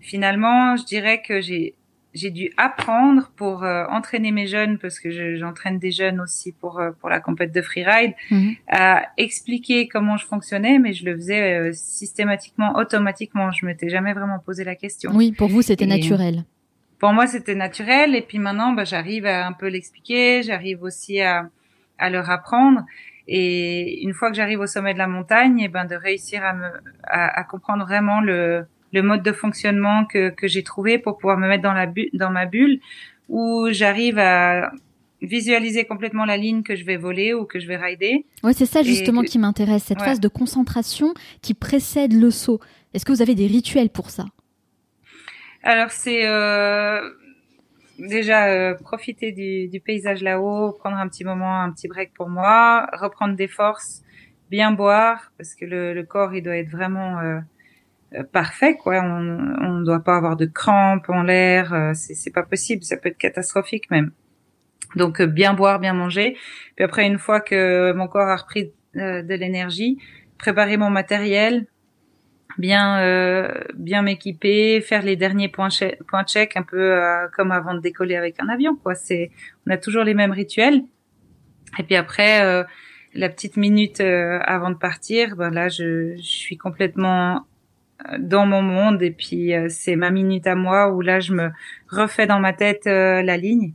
[0.01, 1.75] finalement, je dirais que j'ai
[2.13, 6.81] j'ai dû apprendre pour euh, entraîner mes jeunes parce que j'entraîne des jeunes aussi pour
[6.81, 8.55] euh, pour la compète de freeride mhm.
[8.69, 13.53] à expliquer comment je fonctionnais mais je le faisais euh, systématiquement automatiquement.
[13.53, 15.13] Je m'étais jamais vraiment posé la question.
[15.15, 16.45] Oui pour vous c'était naturel.
[16.99, 18.17] pour moi c'était naturel.
[18.17, 20.43] Et puis maintenant bah, j'arrive à un peu l'expliquer.
[20.43, 21.49] J'arrive aussi à
[21.99, 22.85] à leur apprendre.
[23.29, 26.45] Et une fois que j'arrive au sommet de la montagne et eh ben de réussir
[26.45, 26.67] à me
[27.05, 31.39] à, à comprendre vraiment le le mode de fonctionnement que, que j'ai trouvé pour pouvoir
[31.39, 32.81] me mettre dans la dans ma bulle
[33.29, 34.73] où j'arrive à
[35.23, 38.25] visualiser complètement la ligne que je vais voler ou que je vais rider.
[38.43, 42.61] Ouais, c'est ça justement qui m'intéresse, cette phase de concentration qui précède le saut.
[42.95, 44.25] Est-ce que vous avez des rituels pour ça?
[45.63, 47.03] Alors c'est euh,
[47.99, 52.31] déjà euh, profiter du, du paysage là-haut, prendre un petit moment, un petit break pour
[52.31, 54.03] moi, reprendre des forces,
[54.51, 57.39] bien boire parce que le, le corps il doit être vraiment euh,
[58.33, 59.01] parfait quoi.
[59.03, 62.97] On ne doit pas avoir de crampes en l'air euh, c'est c'est pas possible ça
[62.97, 64.13] peut être catastrophique même.
[64.97, 66.37] Donc euh, bien boire bien manger.
[66.77, 69.99] Puis après une fois que mon corps a repris de l'énergie
[70.39, 71.67] préparer mon matériel
[72.59, 75.69] bien bien m'équiper faire les derniers points
[76.09, 76.99] points check un peu
[77.37, 78.97] comme avant de décoller avec un avion quoi.
[78.97, 79.31] C'est
[79.67, 80.83] on a toujours les mêmes rituels.
[81.79, 82.65] Et puis après
[83.15, 87.47] la petite minute avant de partir ben là je, je suis complètement
[88.19, 91.51] dans mon monde et puis euh, c'est ma minute à moi où là je me
[91.89, 93.75] refais dans ma tête euh, la ligne.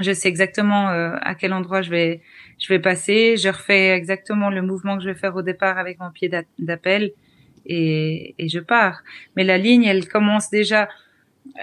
[0.00, 2.20] Je sais exactement euh, à quel endroit je vais
[2.58, 5.98] je vais passer, je refais exactement le mouvement que je vais faire au départ avec
[6.00, 7.12] mon pied d'appel
[7.66, 9.02] et, et je pars.
[9.36, 10.88] Mais la ligne, elle commence déjà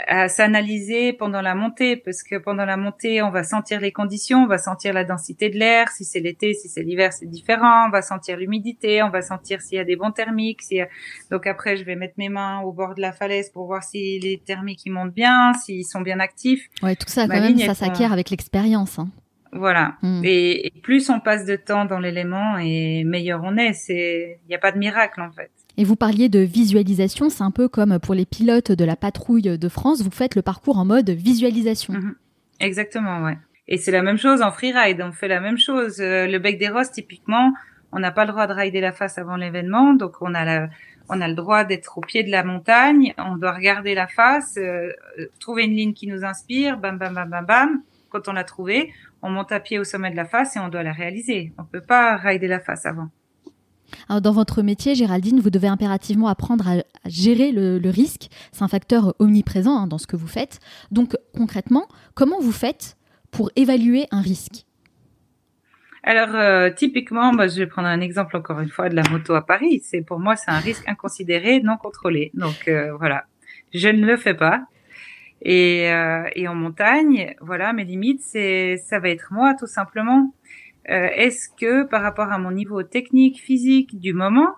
[0.08, 4.44] à s'analyser pendant la montée, parce que pendant la montée, on va sentir les conditions,
[4.44, 7.88] on va sentir la densité de l'air, si c'est l'été, si c'est l'hiver, c'est différent,
[7.88, 10.88] on va sentir l'humidité, on va sentir s'il y a des bons thermiques, s'il
[11.30, 14.20] donc après je vais mettre mes mains au bord de la falaise pour voir si
[14.20, 16.68] les thermiques ils montent bien, s'ils sont bien actifs.
[16.84, 19.00] Ouais, tout ça quand même, ça s'acquiert avec l'expérience.
[19.00, 19.10] Hein.
[19.54, 19.98] Voilà.
[20.02, 20.22] Hmm.
[20.24, 23.74] Et, plus on passe de temps dans l'élément, et meilleur on est.
[23.74, 25.52] C'est, il n'y a pas de miracle en fait.
[25.78, 29.58] Et vous parliez de visualisation, c'est un peu comme pour les pilotes de la patrouille
[29.58, 31.94] de France, vous faites le parcours en mode visualisation.
[31.94, 32.16] Mhm.
[32.60, 33.38] Exactement, ouais.
[33.68, 36.00] Et c'est la même chose en freeride, on fait la même chose.
[36.00, 37.54] Euh, le bec des roses, typiquement,
[37.92, 40.68] on n'a pas le droit de rider la face avant l'événement, donc on a
[41.10, 44.56] on a le droit d'être au pied de la montagne, on doit regarder la face,
[44.58, 44.94] euh,
[45.40, 47.82] trouver une ligne qui nous inspire, bam bam bam bam bam.
[48.10, 50.70] Quand on l'a trouvée, on monte à pied au sommet de la face et on
[50.70, 51.52] doit la réaliser.
[51.58, 53.10] On peut pas rider la face avant.
[54.10, 58.30] Alors, dans votre métier, Géraldine, vous devez impérativement apprendre à, gérer le, risque.
[58.52, 60.60] C'est un facteur omniprésent hein, dans ce que vous faites.
[60.92, 62.98] Donc, concrètement, comment vous faites
[63.32, 64.66] pour évaluer un risque?
[66.04, 69.46] Alors euh, typiquement, je vais prendre un exemple encore une fois de la moto à
[69.46, 69.82] Paris.
[69.84, 72.32] C'est pour moi c'est un risque inconsidéré, non contrôlé.
[72.34, 73.26] Donc euh, voilà,
[73.74, 74.66] je ne le fais pas.
[75.44, 80.34] Et, euh, et en montagne, voilà, mes limites, c'est ça va être moi tout simplement.
[80.90, 84.50] Euh, est-ce que par rapport à mon niveau technique, physique du moment,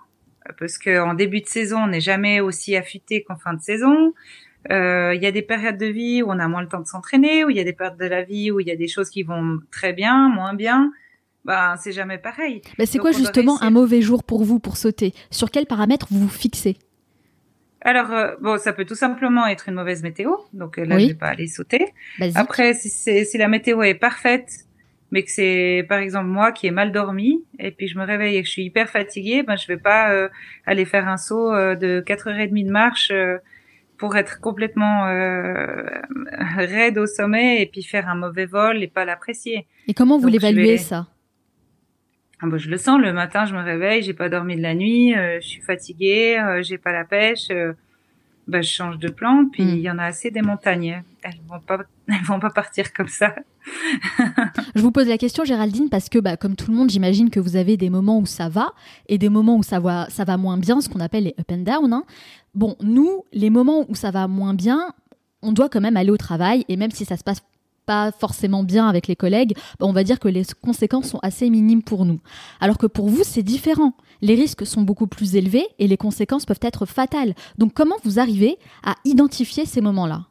[0.58, 4.12] parce qu'en début de saison, on n'est jamais aussi affûté qu'en fin de saison,
[4.70, 6.86] euh, il y a des périodes de vie où on a moins le temps de
[6.86, 8.88] s'entraîner, où il y a des périodes de la vie où il y a des
[8.88, 10.92] choses qui vont très bien, moins bien.
[11.44, 12.62] Ben, c'est jamais pareil.
[12.78, 15.12] Mais c'est quoi justement un mauvais jour pour vous pour sauter?
[15.30, 16.78] Sur quels paramètres vous vous fixez?
[17.82, 21.14] Alors euh, bon, ça peut tout simplement être une mauvaise météo, donc là je vais
[21.14, 21.92] pas aller sauter.
[22.34, 24.63] Après, si, si la météo est parfaite,
[25.14, 28.34] mais que c'est par exemple moi qui ai mal dormi et puis je me réveille
[28.34, 30.28] et que je suis hyper fatiguée, ben je vais pas euh,
[30.66, 33.38] aller faire un saut euh, de 4h30 de marche euh,
[33.96, 39.68] pour être complètement raide au sommet et puis faire un mauvais vol et pas l'apprécier.
[39.86, 41.06] Et comment vous l'évaluez ça?
[42.40, 44.74] Ah ben, je le sens le matin, je me réveille, j'ai pas dormi de la
[44.74, 47.50] nuit, je suis fatiguée, j'ai pas la pêche
[48.46, 49.46] bah, je change de plan.
[49.52, 49.68] Puis Mm.
[49.68, 51.02] il y en a assez des montagnes.
[51.22, 51.78] Elles vont pas,
[52.08, 53.34] elles vont pas partir comme ça.
[54.76, 57.40] Je vous pose la question, Géraldine, parce que, bah, comme tout le monde, j'imagine que
[57.40, 58.72] vous avez des moments où ça va
[59.08, 61.50] et des moments où ça va, ça va moins bien, ce qu'on appelle les up
[61.50, 61.92] and down.
[61.92, 62.04] hein.
[62.54, 64.92] Bon, nous, les moments où ça va moins bien,
[65.42, 67.40] on doit quand même aller au travail et même si ça se passe
[67.86, 71.48] pas forcément bien avec les collègues, bah, on va dire que les conséquences sont assez
[71.50, 72.20] minimes pour nous.
[72.60, 73.94] Alors que pour vous, c'est différent.
[74.22, 77.34] Les risques sont beaucoup plus élevés et les conséquences peuvent être fatales.
[77.58, 80.26] Donc, comment vous arrivez à identifier ces moments-là?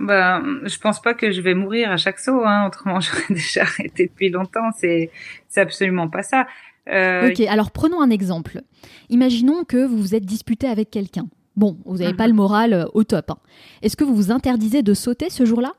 [0.00, 2.42] Ben, je pense pas que je vais mourir à chaque saut.
[2.44, 2.66] Hein.
[2.66, 4.70] Autrement, j'aurais déjà arrêté depuis longtemps.
[4.78, 5.10] C'est,
[5.48, 6.46] c'est absolument pas ça.
[6.88, 8.62] Euh, Ok, alors prenons un exemple.
[9.10, 11.26] Imaginons que vous vous êtes disputé avec quelqu'un.
[11.56, 12.16] Bon, vous n'avez Mhm.
[12.16, 13.30] pas le moral euh, au top.
[13.32, 13.36] hein.
[13.82, 15.72] Est-ce que vous vous interdisez de sauter ce jour-là?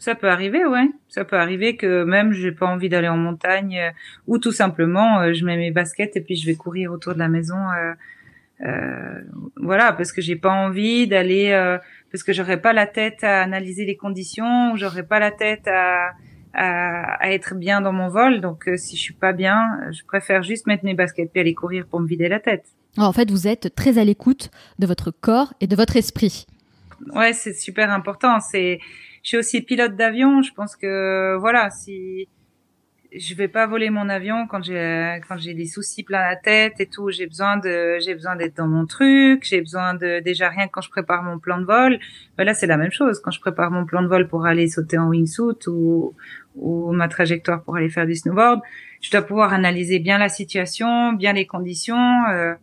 [0.00, 0.88] Ça peut arriver, ouais.
[1.08, 3.90] Ça peut arriver que même j'ai pas envie d'aller en montagne euh,
[4.26, 7.18] ou tout simplement euh, je mets mes baskets et puis je vais courir autour de
[7.18, 7.54] la maison.
[7.58, 7.92] euh,
[8.62, 9.20] euh,
[9.56, 11.78] voilà, parce que j'ai pas envie d'aller, euh,
[12.10, 15.66] parce que j'aurais pas la tête à analyser les conditions, ou j'aurais pas la tête
[15.68, 16.10] à,
[16.54, 18.40] à, à être bien dans mon vol.
[18.40, 21.86] Donc si je suis pas bien, je préfère juste mettre mes baskets et aller courir
[21.86, 22.64] pour me vider la tête.
[22.96, 26.46] Alors, En fait, vous êtes très à l'écoute de votre corps et de votre esprit.
[27.14, 28.40] Ouais, c'est super important.
[28.40, 28.78] C'est,
[29.22, 30.42] je suis aussi pilote d'avion.
[30.42, 32.28] Je pense que voilà, si
[33.12, 36.80] je vais pas voler mon avion quand j'ai quand j'ai des soucis plein la tête
[36.80, 39.44] et tout, j'ai besoin de j'ai besoin d'être dans mon truc.
[39.44, 41.98] J'ai besoin de déjà rien quand je prépare mon plan de vol.
[42.36, 44.68] Ben là, c'est la même chose quand je prépare mon plan de vol pour aller
[44.68, 46.14] sauter en wingsuit ou
[46.56, 48.60] ou ma trajectoire pour aller faire du snowboard.
[49.00, 52.24] Je dois pouvoir analyser bien la situation, bien les conditions.
[52.30, 52.54] euh,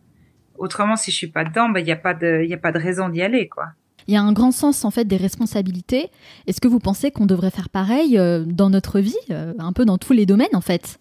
[0.56, 2.72] autrement, si je suis pas dedans, ben il y a pas de il a pas
[2.72, 3.66] de raison d'y aller quoi.
[4.08, 6.10] Il y a un grand sens en fait des responsabilités.
[6.46, 9.84] Est-ce que vous pensez qu'on devrait faire pareil euh, dans notre vie, euh, un peu
[9.84, 10.98] dans tous les domaines en fait?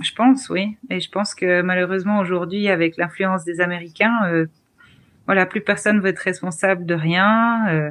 [0.00, 0.76] Je pense, oui.
[0.88, 4.46] Et je pense que malheureusement aujourd'hui, avec l'influence des Américains, euh,
[5.26, 7.66] voilà, plus personne veut être responsable de rien.
[7.68, 7.90] euh,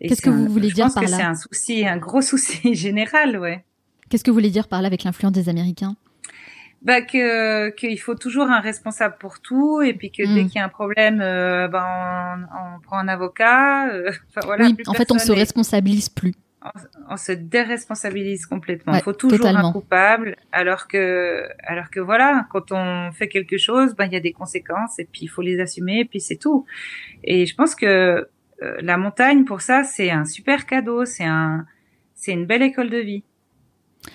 [0.00, 1.16] Qu'est-ce que vous un- voulez je dire pense par que là?
[1.18, 3.62] c'est un souci, un gros souci général, ouais.
[4.08, 5.96] Qu'est-ce que vous voulez dire par là avec l'influence des Américains?
[6.84, 10.58] Bah que qu'il faut toujours un responsable pour tout et puis que dès qu'il y
[10.58, 11.82] a un problème, euh, ben
[12.52, 13.88] on, on prend un avocat.
[13.88, 14.10] euh,
[14.44, 16.34] voilà, Oui, en fait, on se est- responsabilise plus.
[17.08, 18.92] on se déresponsabilise complètement.
[18.92, 19.68] Ouais, Il faut toujours totalement.
[19.68, 24.16] un coupable, alors que, alors que voilà, quand on fait quelque chose, ben il y
[24.16, 26.66] a des conséquences et puis il faut les assumer et puis c'est tout.
[27.22, 27.86] Et je pense que
[28.62, 31.66] euh, la montagne pour ça c'est un super cadeau, c'est un,
[32.14, 33.24] c'est une belle école de vie.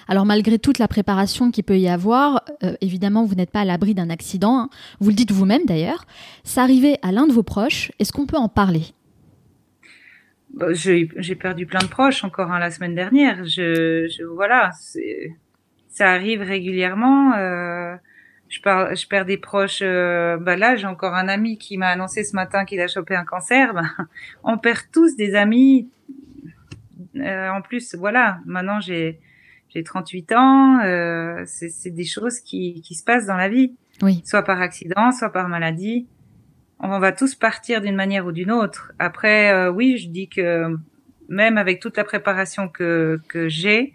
[0.08, 3.66] Alors malgré toute la préparation qu'il peut y avoir, euh, évidemment vous n'êtes pas à
[3.66, 4.70] l'abri d'un accident, hein.
[5.00, 6.06] vous le dites vous-même d'ailleurs,
[6.44, 8.84] ça arrivait à l'un de vos proches, est-ce qu'on peut en parler?
[10.54, 13.46] Bah, J'ai perdu plein de proches encore hein, la semaine dernière.
[13.46, 14.72] Je, je voilà,
[15.90, 17.34] ça arrive régulièrement.
[17.34, 17.96] Euh,
[18.50, 19.82] je, je perds des proches.
[19.84, 23.16] Euh, bah là, j'ai encore un ami qui m'a annoncé ce matin qu'il a chopé
[23.16, 23.74] un cancer.
[23.74, 23.84] Bah,
[24.44, 25.90] on perd tous des amis.
[27.16, 29.20] Euh, en plus, voilà, maintenant j'ai
[29.74, 30.80] j'ai 38 ans.
[30.84, 34.22] Euh, c'est des choses qui qui se passent dans la vie, Oui.
[34.26, 36.08] soit par accident, soit par maladie
[36.80, 38.94] on va tous partir d'une manière ou d'une autre.
[39.00, 40.78] Après, euh, oui, je dis que
[41.28, 43.94] même avec toute la préparation que, que j'ai,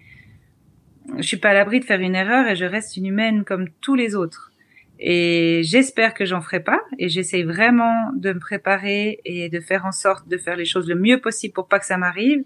[1.17, 3.69] je suis pas à l'abri de faire une erreur et je reste une humaine comme
[3.81, 4.53] tous les autres.
[5.01, 9.87] Et j'espère que j'en ferai pas et j'essaie vraiment de me préparer et de faire
[9.87, 12.45] en sorte de faire les choses le mieux possible pour pas que ça m'arrive.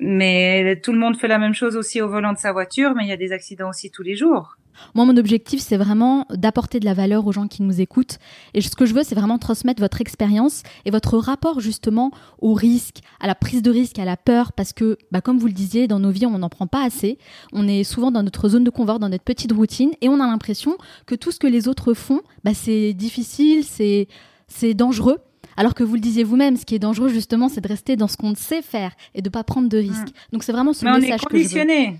[0.00, 3.04] Mais tout le monde fait la même chose aussi au volant de sa voiture, mais
[3.04, 4.56] il y a des accidents aussi tous les jours.
[4.94, 8.18] Moi, mon objectif, c'est vraiment d'apporter de la valeur aux gens qui nous écoutent.
[8.54, 12.54] Et ce que je veux, c'est vraiment transmettre votre expérience et votre rapport justement au
[12.54, 15.52] risque, à la prise de risque, à la peur, parce que, bah, comme vous le
[15.52, 17.18] disiez, dans nos vies, on n'en prend pas assez.
[17.52, 20.26] On est souvent dans notre zone de confort, dans notre petite routine, et on a
[20.26, 24.08] l'impression que tout ce que les autres font, bah, c'est difficile, c'est
[24.50, 25.18] c'est dangereux.
[25.58, 28.06] Alors que vous le disiez vous-même, ce qui est dangereux justement, c'est de rester dans
[28.06, 30.14] ce qu'on sait faire et de pas prendre de risques.
[30.32, 31.42] Donc c'est vraiment ce Mais on est message que je veux.
[31.42, 31.96] conditionné.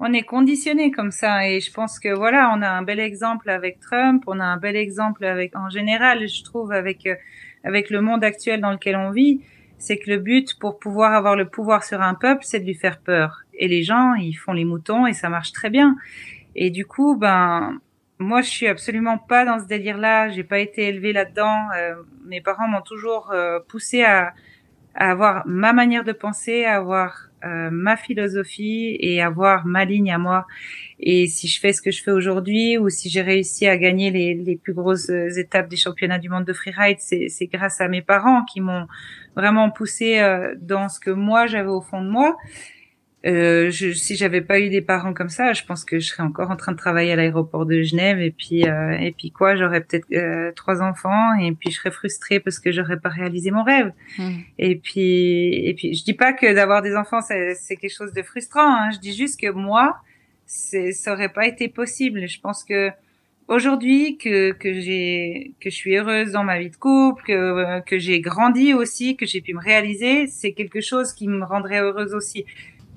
[0.00, 3.50] On est conditionné comme ça et je pense que voilà, on a un bel exemple
[3.50, 7.14] avec Trump, on a un bel exemple avec en général, je trouve avec euh,
[7.62, 9.42] avec le monde actuel dans lequel on vit,
[9.76, 12.74] c'est que le but pour pouvoir avoir le pouvoir sur un peuple, c'est de lui
[12.74, 13.42] faire peur.
[13.52, 15.94] Et les gens, ils font les moutons et ça marche très bien.
[16.56, 17.80] Et du coup, ben
[18.18, 20.30] moi, je suis absolument pas dans ce délire-là.
[20.30, 21.68] J'ai pas été élevée là-dedans.
[21.76, 24.34] Euh, mes parents m'ont toujours euh, poussé à,
[24.94, 30.10] à avoir ma manière de penser, à avoir euh, ma philosophie et avoir ma ligne
[30.12, 30.46] à moi.
[30.98, 34.10] Et si je fais ce que je fais aujourd'hui ou si j'ai réussi à gagner
[34.10, 38.00] les, les plus grosses étapes des championnats du monde de freeride, c'est, grâce à mes
[38.00, 38.86] parents qui m'ont
[39.36, 42.36] vraiment poussé euh, dans ce que moi j'avais au fond de moi.
[43.26, 46.22] Euh, je, si j'avais pas eu des parents comme ça, je pense que je serais
[46.22, 49.56] encore en train de travailler à l'aéroport de Genève et puis euh, et puis quoi,
[49.56, 53.50] j'aurais peut-être euh, trois enfants et puis je serais frustrée parce que j'aurais pas réalisé
[53.50, 53.92] mon rêve.
[54.18, 54.30] Mmh.
[54.58, 58.22] Et puis et puis je dis pas que d'avoir des enfants c'est, quelque chose de
[58.22, 58.60] frustrant.
[58.60, 58.90] Hein.
[58.92, 59.96] Je dis juste que moi,
[60.44, 62.28] ça aurait pas été possible.
[62.28, 62.90] Je pense que
[63.48, 67.98] aujourd'hui que que j'ai que je suis heureuse dans ma vie de couple, que que
[67.98, 72.12] j'ai grandi aussi, que j'ai pu me réaliser, c'est quelque chose qui me rendrait heureuse
[72.12, 72.44] aussi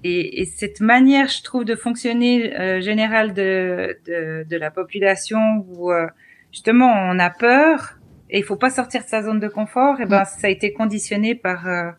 [0.08, 5.66] et, et, cette manière, je trouve, de fonctionner euh, générale de, de, de, la population
[5.68, 6.08] où euh,
[6.52, 7.98] justement on a peur
[8.30, 10.74] et il faut pas sortir de sa zone de confort, et ben ça a été
[10.74, 11.92] conditionné par euh,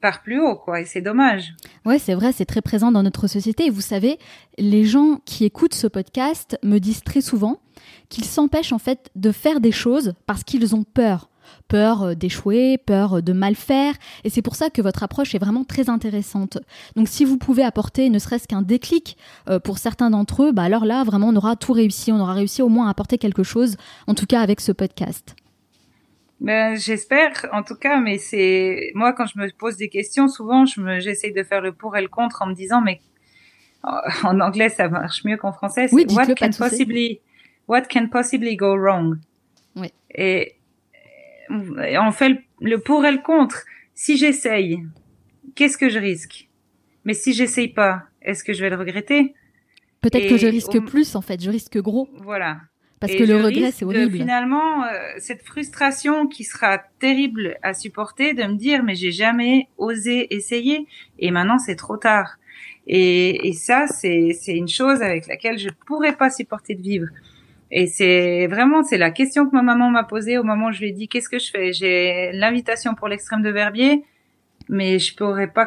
[0.00, 0.80] par plus haut, quoi.
[0.80, 1.54] Et c'est dommage.
[1.84, 3.66] Ouais, c'est vrai, c'est très présent dans notre société.
[3.66, 4.18] Et vous savez,
[4.58, 7.60] les gens qui écoutent ce podcast me disent très souvent
[8.08, 11.28] qu'ils s'empêchent en fait de faire des choses parce qu'ils ont peur
[11.68, 13.94] peur euh, d'échouer, peur euh, de mal faire.
[14.24, 16.58] Et c'est pour ça que votre approche est vraiment très intéressante.
[16.96, 19.16] Donc si vous pouvez apporter ne serait-ce qu'un déclic
[19.48, 22.12] euh, pour certains d'entre eux, bah alors là, vraiment, on aura tout réussi.
[22.12, 23.76] On aura réussi au moins à apporter quelque chose,
[24.06, 25.34] en tout cas avec ce podcast.
[26.40, 30.66] Ben, j'espère, en tout cas, mais c'est moi quand je me pose des questions, souvent
[30.66, 33.00] je me j'essaye de faire le pour et le contre en me disant mais
[34.24, 35.88] en anglais ça marche mieux qu'en français.
[35.92, 37.20] Oui, what can possibly
[37.68, 39.18] what can possibly go wrong?
[39.76, 39.92] Oui.
[40.14, 40.56] Et
[41.50, 43.64] on fait le, pour et le contre.
[43.94, 44.82] Si j'essaye,
[45.54, 46.48] qu'est-ce que je risque?
[47.04, 49.34] Mais si j'essaye pas, est-ce que je vais le regretter?
[50.00, 52.08] Peut-être que je risque plus en fait, je risque gros.
[52.20, 52.58] Voilà.
[53.00, 54.16] Parce que le regret c'est horrible.
[54.16, 59.68] finalement, euh, cette frustration qui sera terrible à supporter de me dire mais j'ai jamais
[59.76, 60.86] osé essayer
[61.18, 62.36] et maintenant c'est trop tard.
[62.86, 67.08] Et, et ça c'est c'est une chose avec laquelle je pourrais pas supporter de vivre.
[67.70, 70.80] Et c'est vraiment, c'est la question que ma maman m'a posée au moment où je
[70.80, 71.72] lui ai dit qu'est-ce que je fais?
[71.72, 74.04] J'ai l'invitation pour l'extrême de Verbier,
[74.68, 75.66] mais je pourrais pas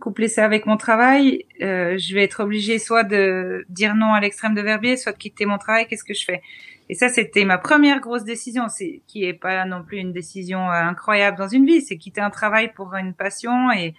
[0.00, 1.44] coupler ça avec mon travail.
[1.62, 5.18] Euh, je vais être obligée soit de dire non à l'extrême de Verbier, soit de
[5.18, 5.86] quitter mon travail.
[5.86, 6.42] Qu'est-ce que je fais?
[6.88, 8.68] Et ça, c'était ma première grosse décision.
[8.68, 11.80] C'est qui est pas non plus une décision euh, incroyable dans une vie.
[11.80, 13.94] C'est quitter un travail pour une passion et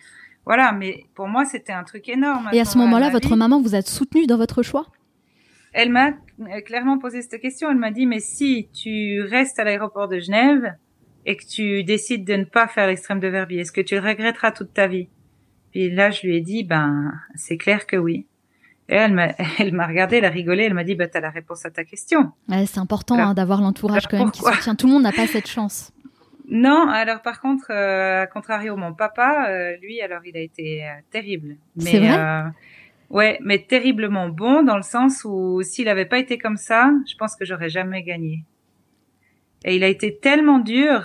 [0.45, 0.71] voilà.
[0.71, 2.49] Mais pour moi, c'était un truc énorme.
[2.53, 4.86] Et à ce moment-là, votre maman vous a soutenu dans votre choix?
[5.73, 6.13] Elle m'a
[6.65, 7.69] clairement posé cette question.
[7.69, 10.75] Elle m'a dit, mais si tu restes à l'aéroport de Genève
[11.25, 14.01] et que tu décides de ne pas faire l'extrême de Verbier, est-ce que tu le
[14.01, 15.10] regretteras toute ta vie?
[15.71, 18.25] Puis là, je lui ai dit, ben, c'est clair que oui.
[18.89, 21.30] Et elle m'a, elle m'a regardé, elle a rigolé, elle m'a dit, bah, t'as la
[21.30, 22.32] réponse à ta question.
[22.49, 24.75] Ouais, c'est important hein, d'avoir l'entourage quand même qui soutient.
[24.75, 25.91] Tout le monde n'a pas cette chance.
[26.49, 30.86] Non, alors par contre, euh, à contrario, mon papa, euh, lui, alors il a été
[30.86, 31.58] euh, terrible.
[31.77, 32.43] C'est vrai?
[33.10, 37.15] Ouais, mais terriblement bon dans le sens où s'il avait pas été comme ça, je
[37.15, 38.43] pense que j'aurais jamais gagné.
[39.63, 41.04] Et il a été tellement dur.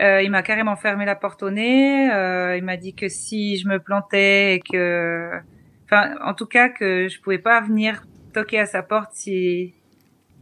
[0.00, 2.10] Euh, il m'a carrément fermé la porte au nez.
[2.12, 5.30] Euh, il m'a dit que si je me plantais et que,
[5.84, 9.74] enfin, en tout cas que je pouvais pas venir toquer à sa porte si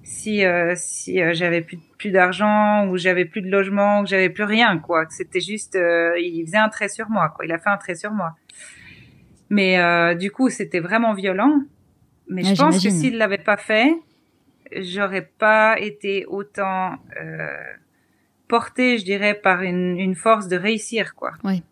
[0.03, 4.31] si euh, si euh, j'avais plus plus d'argent ou j'avais plus de logement ou j'avais
[4.31, 5.07] plus rien quoi.
[5.11, 7.45] C'était juste, euh, il faisait un trait sur moi quoi.
[7.45, 8.35] Il a fait un trait sur moi.
[9.53, 11.61] Mais euh, du coup, c'était vraiment violent.
[12.27, 13.95] Mais je pense que s'il l'avait pas fait,
[14.75, 17.49] j'aurais pas été autant euh,
[18.49, 21.33] portée, je dirais, par une, une, force de réussir, quoi.
[21.45, 21.63] Oui.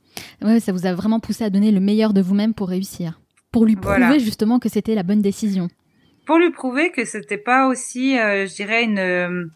[0.42, 3.18] Ouais, ça vous a vraiment poussé à donner le meilleur de vous-même pour réussir,
[3.50, 5.68] pour lui prouver justement que c'était la bonne décision.
[6.26, 9.50] Pour lui prouver que c'était pas aussi, euh, je dirais, une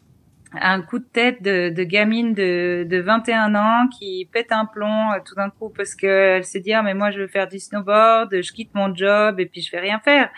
[0.60, 5.12] un coup de tête de, de gamine de, de 21 ans qui pète un plomb
[5.12, 7.58] euh, tout d'un coup parce qu'elle s'est dit ah mais moi je veux faire du
[7.58, 10.30] snowboard, je quitte mon job et puis je vais rien faire.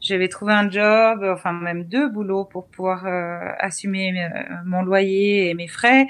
[0.00, 4.28] J'avais trouvé un job, enfin même deux boulots pour pouvoir euh, assumer euh,
[4.64, 6.06] mon loyer et mes frais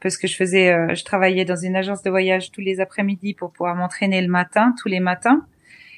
[0.00, 3.52] parce que je faisais, je travaillais dans une agence de voyage tous les après-midi pour
[3.52, 5.46] pouvoir m'entraîner le matin, tous les matins.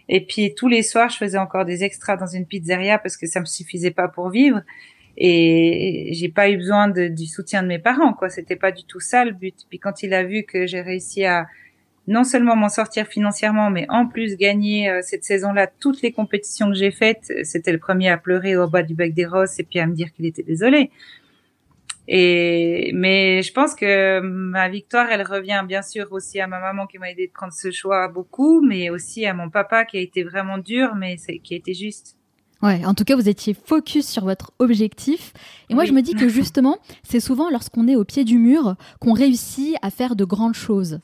[0.09, 3.27] Et puis tous les soirs, je faisais encore des extras dans une pizzeria parce que
[3.27, 4.63] ça me suffisait pas pour vivre
[5.17, 8.29] et j'ai pas eu besoin de, du soutien de mes parents quoi.
[8.29, 9.67] C'était pas du tout ça le but.
[9.69, 11.47] Puis quand il a vu que j'ai réussi à
[12.07, 16.69] non seulement m'en sortir financièrement mais en plus gagner euh, cette saison-là toutes les compétitions
[16.69, 19.63] que j'ai faites c'était le premier à pleurer au bas du bec des roses et
[19.65, 20.91] puis à me dire qu'il était désolé.
[22.09, 26.87] Et mais je pense que ma victoire elle revient bien sûr aussi à ma maman
[26.87, 30.01] qui m'a aidé de prendre ce choix beaucoup mais aussi à mon papa qui a
[30.01, 32.17] été vraiment dur mais qui a été juste
[32.63, 35.33] Ouais, en tout cas, vous étiez focus sur votre objectif.
[35.71, 38.77] Et moi, je me dis que justement, c'est souvent lorsqu'on est au pied du mur
[39.01, 41.01] qu'on réussit à faire de grandes choses.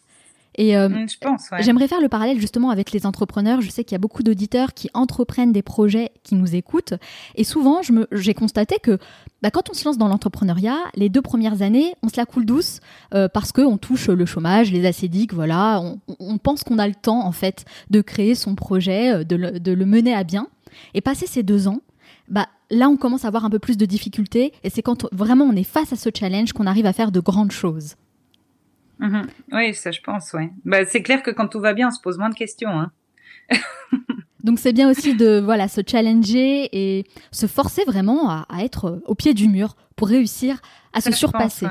[0.58, 1.62] Et mm, pense, ouais.
[1.62, 3.60] j'aimerais faire le parallèle justement avec les entrepreneurs.
[3.60, 6.94] Je sais qu'il y a beaucoup d'auditeurs qui entreprennent des projets, qui nous écoutent.
[7.34, 7.80] Et souvent,
[8.12, 8.98] j'ai constaté que
[9.42, 12.46] bah, quand on se lance dans l'entrepreneuriat, les deux premières années, on se la coule
[12.46, 12.80] douce
[13.14, 15.80] euh, parce qu'on touche le chômage, les acédiques, voilà.
[15.80, 19.60] On, on pense qu'on a le temps, en fait, de créer son projet, de le,
[19.60, 20.48] de le mener à bien.
[20.94, 21.80] Et passer ces deux ans,
[22.28, 24.52] bah, là, on commence à avoir un peu plus de difficultés.
[24.64, 27.20] Et c'est quand vraiment on est face à ce challenge qu'on arrive à faire de
[27.20, 27.94] grandes choses.
[28.98, 29.26] Mhm.
[29.52, 30.50] Oui, ça je pense, ouais.
[30.64, 32.70] Bah, c'est clair que quand tout va bien, on se pose moins de questions.
[32.70, 32.92] Hein.
[34.44, 39.14] Donc c'est bien aussi de voilà se challenger et se forcer vraiment à, être au
[39.16, 40.60] pied du mur pour réussir
[40.92, 41.66] à se surpasser.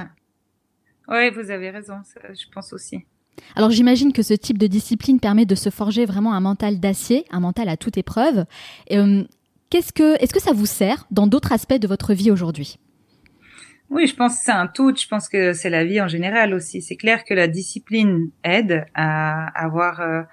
[1.08, 3.06] Oui, vous avez raison, je pense aussi.
[3.56, 7.26] Alors j'imagine que ce type de discipline permet de se forger vraiment un mental d'acier,
[7.32, 8.46] un mental à toute épreuve.
[8.92, 9.24] Euh,
[9.70, 12.78] qu'est-ce que, est-ce que ça vous sert dans d'autres aspects de votre vie aujourd'hui?
[13.92, 14.96] Oui, je pense que c'est un tout.
[14.96, 16.82] Je pense que c'est la vie en général aussi.
[16.82, 20.24] C'est clair que la discipline aide à avoir, euh,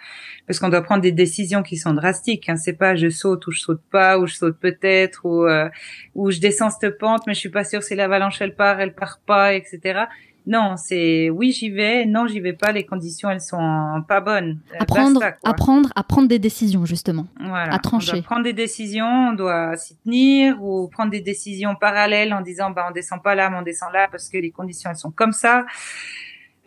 [0.47, 2.49] parce qu'on doit prendre des décisions qui sont drastiques.
[2.49, 2.57] Hein.
[2.57, 5.69] C'est pas je saute ou je saute pas ou je saute peut-être ou euh,
[6.15, 8.95] ou je descends cette pente, mais je suis pas sûre si l'avalanche elle part, elle
[8.95, 10.07] part pas, etc.
[10.47, 12.73] Non, c'est oui j'y vais, non j'y vais pas.
[12.73, 14.61] Les conditions elles sont pas bonnes.
[14.73, 17.27] Euh, apprendre, apprendre à prendre des décisions justement.
[17.39, 17.75] Voilà.
[17.75, 18.13] À trancher.
[18.13, 22.41] On doit prendre des décisions, on doit s'y tenir ou prendre des décisions parallèles en
[22.41, 24.97] disant bah on descend pas là, mais on descend là parce que les conditions elles
[24.97, 25.65] sont comme ça.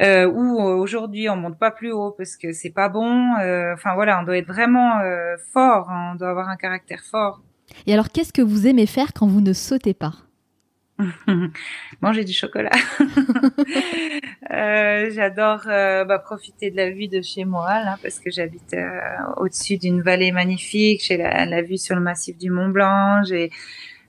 [0.01, 3.35] Euh, ou euh, aujourd'hui on monte pas plus haut parce que c'est pas bon.
[3.35, 5.01] Euh, enfin voilà, on doit être vraiment
[5.53, 6.11] fort, hein.
[6.13, 7.41] on doit avoir un caractère fort.
[7.87, 10.13] Et alors qu'est-ce que vous aimez faire quand vous ne sautez pas?
[12.01, 12.71] Manger du chocolat.
[14.51, 18.73] euh, J'adore euh, bah, profiter de la vue de chez moi, là, parce que j'habite
[18.73, 18.99] euh,
[19.37, 21.03] au-dessus d'une vallée magnifique.
[21.05, 23.23] J'ai la, la, vue sur le massif du Mont Blanc.
[23.23, 23.51] J'ai,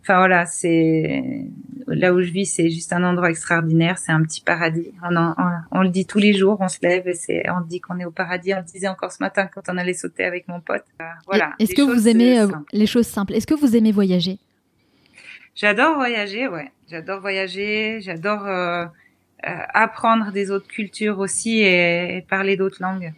[0.02, 1.24] enfin voilà, c'est
[1.88, 3.98] là où je vis, c'est juste un endroit extraordinaire.
[3.98, 4.92] C'est un petit paradis.
[5.02, 5.34] On, on,
[5.72, 6.58] on, le dit tous les jours.
[6.60, 8.54] On se lève et c'est, on dit qu'on est au paradis.
[8.54, 10.84] On le disait encore ce matin quand on allait sauter avec mon pote.
[11.26, 11.52] Voilà.
[11.58, 13.34] Est-ce que vous aimez les choses simples?
[13.34, 14.38] Est-ce que vous aimez voyager?
[15.56, 16.70] J'adore voyager, ouais.
[16.90, 23.12] J'adore voyager, j'adore euh, euh, apprendre des autres cultures aussi et, parler d'autres langues.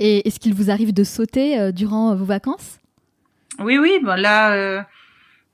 [0.00, 2.80] Et est-ce qu'il vous arrive de sauter euh, durant vos vacances?
[3.60, 4.00] Oui, oui.
[4.02, 4.84] Bon là,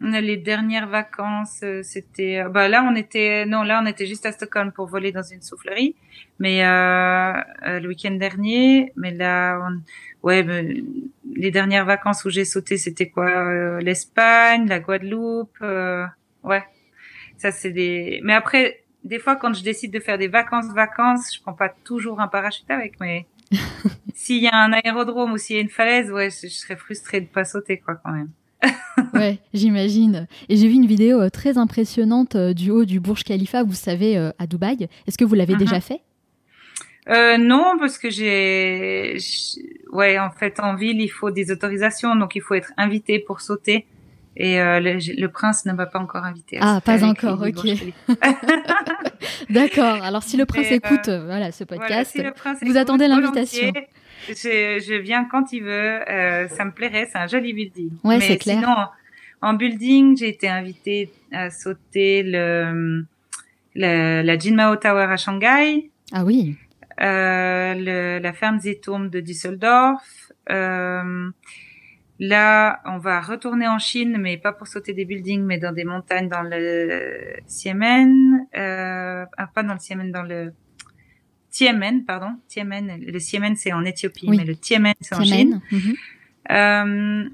[0.00, 2.44] les dernières vacances, c'était.
[2.50, 3.44] bah là, on était.
[3.46, 5.94] Non, là, on était juste à Stockholm pour voler dans une soufflerie.
[6.38, 9.82] Mais le week-end dernier, mais là, on...
[10.26, 10.82] ouais,
[11.34, 15.60] les dernières vacances où j'ai sauté, c'était quoi L'Espagne, la Guadeloupe.
[15.60, 16.64] ouais,
[17.36, 18.20] ça, c'est des.
[18.22, 22.20] Mais après, des fois, quand je décide de faire des vacances-vacances, je prends pas toujours
[22.20, 23.26] un parachute avec, mais
[24.14, 27.20] s'il y a un aérodrome ou s'il y a une falaise, ouais, je, serais frustrée
[27.20, 28.30] de pas sauter, quoi, quand même.
[29.14, 30.26] ouais, j'imagine.
[30.48, 33.74] Et j'ai vu une vidéo euh, très impressionnante euh, du haut du Burj Khalifa, vous
[33.74, 34.88] savez, euh, à Dubaï.
[35.06, 35.82] Est-ce que vous l'avez déjà uh-huh.
[35.82, 36.00] fait?
[37.08, 39.16] Euh, non, parce que j'ai,
[39.92, 43.40] ouais, en fait, en ville, il faut des autorisations, donc il faut être invité pour
[43.40, 43.86] sauter.
[44.36, 46.58] Et euh, le, prince ne m'a pas encore invité.
[46.60, 47.66] ah, pas encore, ok.
[49.50, 50.02] D'accord.
[50.02, 52.18] Alors si le prince écoute, euh, voilà, ce podcast,
[52.62, 53.72] vous attendez l'invitation.
[54.28, 56.08] Je, je, viens quand il veut.
[56.08, 57.08] Euh, ça me plairait.
[57.10, 57.90] C'est un joli building.
[58.04, 58.60] Ouais, c'est clair.
[58.60, 58.76] Sinon,
[59.42, 63.04] en building, j'ai été invitée à sauter le,
[63.74, 65.90] le la Jinmao Tower à Shanghai.
[66.12, 66.56] Ah oui.
[67.00, 70.32] Euh, le, la ferme Zeturm de Düsseldorf.
[70.50, 71.30] Euh,
[72.22, 75.84] Là, on va retourner en Chine, mais pas pour sauter des buildings, mais dans des
[75.84, 80.52] montagnes dans le Xiamen, euh, ah, pas dans le Xiamen, dans le
[81.50, 83.00] Tiemen, pardon, Tiemen.
[83.00, 85.60] Le Xiamen c'est en Éthiopie, mais le Tiemen c'est en Chine.
[85.70, 85.94] Mhm.
[86.50, 87.28] euh,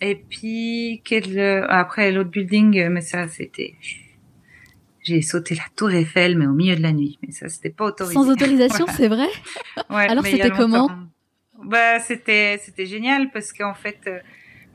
[0.00, 1.38] et puis quel,
[1.68, 3.74] après l'autre building, mais ça c'était
[5.08, 7.18] j'ai sauté la tour Eiffel, mais au milieu de la nuit.
[7.22, 8.14] Mais ça, c'était pas autorisé.
[8.14, 9.28] Sans autorisation, c'est vrai?
[9.88, 10.90] Ouais, Alors, c'était comment?
[11.64, 14.08] Bah, c'était c'était génial parce qu'en fait,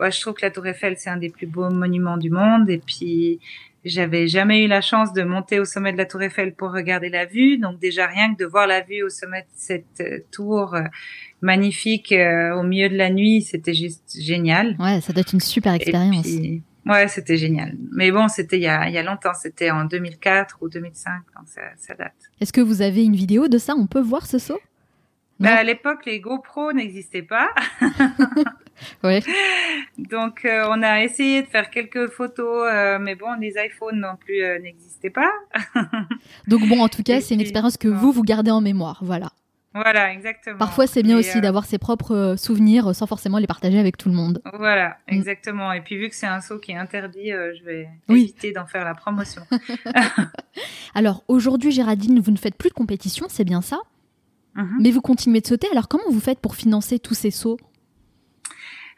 [0.03, 2.69] euh, je trouve que la Tour Eiffel c'est un des plus beaux monuments du monde
[2.69, 3.39] et puis
[3.85, 7.09] j'avais jamais eu la chance de monter au sommet de la Tour Eiffel pour regarder
[7.09, 10.19] la vue, donc déjà rien que de voir la vue au sommet de cette euh,
[10.31, 10.83] tour euh,
[11.41, 14.77] magnifique au milieu de la nuit, c'était juste génial.
[14.79, 16.25] Ouais, ça doit être une super expérience.
[16.85, 17.75] ouais, c'était génial.
[17.91, 21.11] Mais bon, c'était il y a, il y a longtemps, c'était en 2004 ou 2005,
[21.35, 22.13] donc ça, ça date.
[22.39, 23.73] Est-ce que vous avez une vidéo de ça?
[23.75, 24.61] On peut voir ce saut?
[25.39, 27.49] Bah, à l'époque, les GoPro n'existaient pas.
[29.03, 29.19] oui.
[29.97, 34.15] Donc, euh, on a essayé de faire quelques photos, euh, mais bon, les iPhones non
[34.15, 35.31] plus euh, n'existaient pas.
[36.47, 38.99] Donc, bon, en tout cas, c'est une expérience que vous, vous gardez en mémoire.
[39.01, 39.31] Voilà.
[39.75, 40.59] Voilà, exactement.
[40.59, 44.13] Parfois, c'est bien aussi d'avoir ses propres souvenirs sans forcément les partager avec tout le
[44.13, 44.39] monde.
[44.53, 45.13] Voilà, mm.
[45.15, 45.71] exactement.
[45.73, 48.85] Et puis, vu que c'est un saut qui est interdit, je vais éviter d'en faire
[48.85, 49.41] la promotion.
[50.93, 53.79] Alors, aujourd'hui, Géraldine, vous ne faites plus de compétition, c'est bien ça?
[54.55, 54.77] Mhm.
[54.79, 55.67] Mais vous continuez de sauter.
[55.71, 57.57] Alors comment vous faites pour financer tous ces sauts?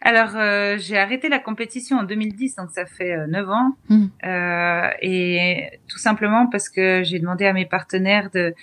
[0.05, 3.75] Alors, euh, j'ai arrêté la compétition en 2010, donc ça fait euh, 9 ans.
[3.89, 4.09] Mhm.
[4.23, 8.53] Euh, et tout simplement parce que j'ai demandé à mes partenaires de,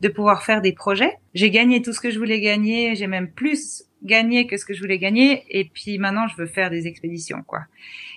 [0.00, 1.12] de pouvoir faire des projets.
[1.34, 4.72] J'ai gagné tout ce que je voulais gagner, j'ai même plus gagné que ce que
[4.72, 5.44] je voulais gagner.
[5.50, 7.66] Et puis maintenant, je veux faire des expéditions, quoi.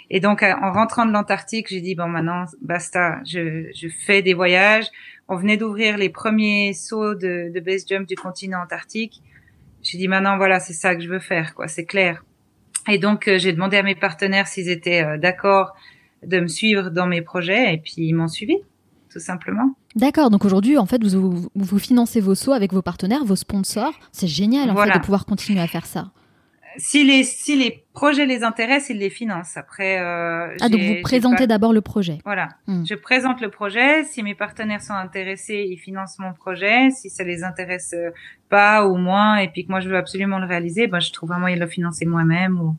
[0.10, 4.34] Et donc, en rentrant de l'Antarctique, j'ai dit, bon, maintenant, basta, je, je fais des
[4.34, 4.88] voyages.
[5.28, 9.22] On venait d'ouvrir les premiers sauts de, de base jump du continent antarctique.
[9.84, 12.24] J'ai dit, maintenant, voilà, c'est ça que je veux faire, quoi, c'est clair.
[12.88, 15.74] Et donc, euh, j'ai demandé à mes partenaires s'ils étaient euh, d'accord
[16.26, 18.58] de me suivre dans mes projets, et puis ils m'ont suivi,
[19.12, 19.76] tout simplement.
[19.96, 23.94] D'accord, donc aujourd'hui, en fait, vous, vous, financez vos sauts avec vos partenaires, vos sponsors.
[24.12, 26.12] C'est génial, en fait, de pouvoir continuer à faire ça.
[26.80, 29.58] Si les, si les projets les intéressent, ils les financent.
[29.58, 32.18] Après, euh, ah, donc vous présentez d'abord le projet.
[32.26, 32.50] Voilà.
[32.68, 32.84] Hmm.
[32.86, 34.04] Je présente le projet.
[34.06, 36.90] Si mes partenaires sont intéressés, ils financent mon projet.
[36.90, 37.94] Si ça les intéresse
[38.50, 41.32] pas ou moins, et puis que moi je veux absolument le réaliser, ben, je trouve
[41.32, 42.76] un moyen de le financer moi-même ou,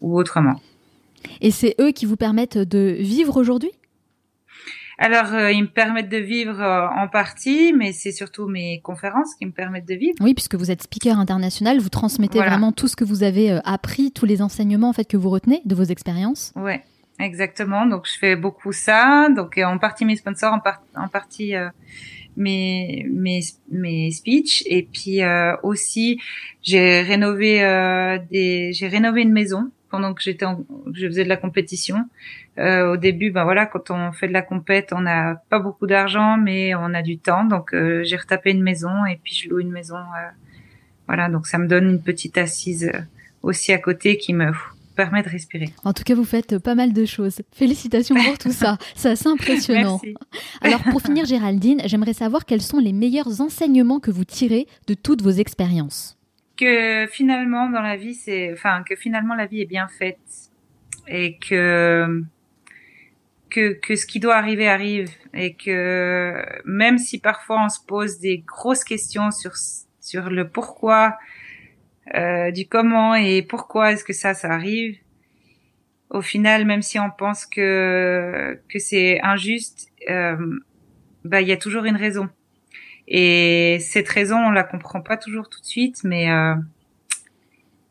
[0.00, 0.60] ou autrement.
[1.40, 3.70] Et c'est eux qui vous permettent de vivre aujourd'hui?
[5.02, 9.34] Alors, euh, ils me permettent de vivre euh, en partie, mais c'est surtout mes conférences
[9.34, 10.14] qui me permettent de vivre.
[10.20, 13.58] Oui, puisque vous êtes speaker international, vous transmettez vraiment tout ce que vous avez euh,
[13.64, 16.52] appris, tous les enseignements en fait que vous retenez de vos expériences.
[16.54, 16.84] Ouais,
[17.18, 17.84] exactement.
[17.84, 19.28] Donc, je fais beaucoup ça.
[19.34, 21.54] Donc, en partie mes sponsors, en, en partie
[22.36, 23.40] mes mes
[23.72, 25.20] mes speeches, et puis
[25.64, 26.20] aussi
[26.62, 27.58] j'ai rénové
[28.30, 30.46] des j'ai rénové une maison pendant que j'étais
[30.94, 32.08] je faisais de la compétition.
[32.58, 35.86] Euh, au début, ben voilà, quand on fait de la compète, on n'a pas beaucoup
[35.86, 37.44] d'argent, mais on a du temps.
[37.44, 39.98] Donc euh, j'ai retapé une maison et puis je loue une maison.
[39.98, 40.30] Euh,
[41.06, 43.00] voilà, donc ça me donne une petite assise euh,
[43.42, 44.50] aussi à côté qui me
[44.96, 45.68] permet de respirer.
[45.84, 47.42] En tout cas, vous faites pas mal de choses.
[47.52, 48.78] Félicitations pour tout ça.
[48.94, 50.00] C'est assez impressionnant.
[50.02, 50.16] Merci.
[50.62, 54.94] Alors, pour finir, Géraldine, j'aimerais savoir quels sont les meilleurs enseignements que vous tirez de
[54.94, 56.16] toutes vos expériences
[56.62, 60.50] que finalement dans la vie c'est enfin que finalement la vie est bien faite
[61.08, 62.22] et que
[63.50, 66.34] que que ce qui doit arriver arrive et que
[66.64, 69.54] même si parfois on se pose des grosses questions sur
[70.00, 71.18] sur le pourquoi
[72.14, 74.96] euh, du comment et pourquoi est-ce que ça ça arrive
[76.10, 80.60] au final même si on pense que que c'est injuste euh,
[81.24, 82.28] bah il y a toujours une raison
[83.08, 86.54] et cette raison, on la comprend pas toujours tout de suite, mais euh,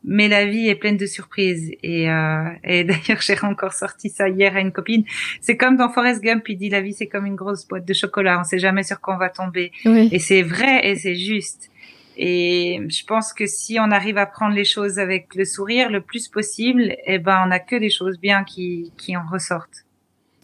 [0.04, 1.72] mais la vie est pleine de surprises.
[1.84, 5.04] Et, euh, et d'ailleurs, j'ai encore sorti ça hier à une copine.
[5.42, 7.94] C'est comme dans Forrest Gump, il dit la vie c'est comme une grosse boîte de
[7.94, 9.72] chocolat, on sait jamais sur quoi on va tomber.
[9.86, 11.70] Et c'est vrai et c'est juste.
[12.18, 16.02] Et je pense que si on arrive à prendre les choses avec le sourire le
[16.02, 19.86] plus possible, eh ben on a que des choses bien qui qui en ressortent.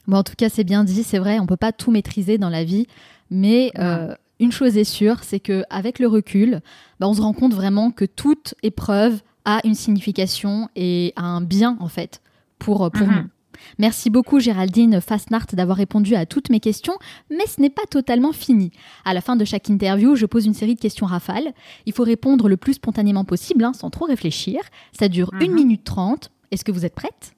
[0.07, 2.49] Bon, en tout cas, c'est bien dit, c'est vrai, on peut pas tout maîtriser dans
[2.49, 2.87] la vie,
[3.29, 6.61] mais euh, une chose est sûre, c'est que avec le recul,
[6.99, 11.41] bah, on se rend compte vraiment que toute épreuve a une signification et a un
[11.41, 12.21] bien en fait
[12.59, 13.15] pour, pour mhm.
[13.15, 13.29] nous.
[13.79, 16.95] Merci beaucoup Géraldine Fastnart d'avoir répondu à toutes mes questions,
[17.31, 18.71] mais ce n'est pas totalement fini.
[19.03, 21.53] À la fin de chaque interview, je pose une série de questions rafales.
[21.85, 24.61] Il faut répondre le plus spontanément possible, hein, sans trop réfléchir.
[24.97, 25.53] Ça dure 1 mhm.
[25.53, 26.31] minute 30.
[26.51, 27.33] Est-ce que vous êtes prête?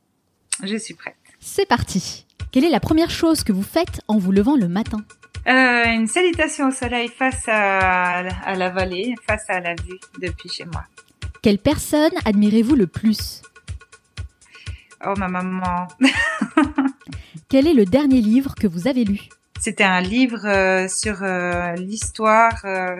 [0.64, 1.16] Je suis prête.
[1.40, 2.26] C'est parti.
[2.52, 5.00] Quelle est la première chose que vous faites en vous levant le matin?
[5.48, 8.24] Euh, une salutation au soleil face à,
[8.56, 10.84] la vallée, face à la vue depuis chez moi.
[11.42, 13.42] Quelle personne admirez-vous le plus?
[15.06, 15.88] Oh, ma maman.
[17.50, 19.22] Quel est le dernier livre que vous avez lu?
[19.60, 22.54] C'était un livre euh, sur euh, l'histoire,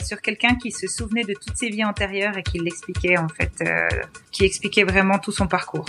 [0.04, 3.64] sur quelqu'un qui se souvenait de toutes ses vies antérieures et qui l'expliquait en fait,
[4.32, 5.86] qui expliquait vraiment tout son parcours.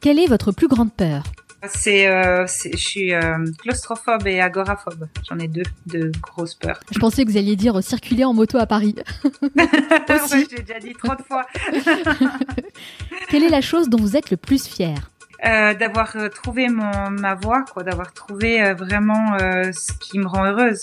[0.00, 1.24] Quelle est votre plus grande peur?
[1.68, 5.06] C'est, euh, je suis euh, claustrophobe et agoraphobe.
[5.28, 6.80] J'en ai deux, de grosses peurs.
[6.90, 8.94] Je pensais que vous alliez dire circuler en moto à Paris.
[10.08, 10.46] Aussi.
[10.50, 11.46] j'ai déjà dit trop de fois.
[13.28, 15.10] Quelle est la chose dont vous êtes le plus fier
[15.44, 20.18] euh, D'avoir euh, trouvé mon, ma voie, quoi, d'avoir trouvé euh, vraiment euh, ce qui
[20.18, 20.82] me rend heureuse.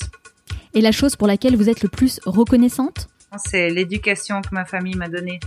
[0.74, 3.08] Et la chose pour laquelle vous êtes le plus reconnaissante?
[3.38, 5.40] C'est l'éducation que ma famille m'a donnée.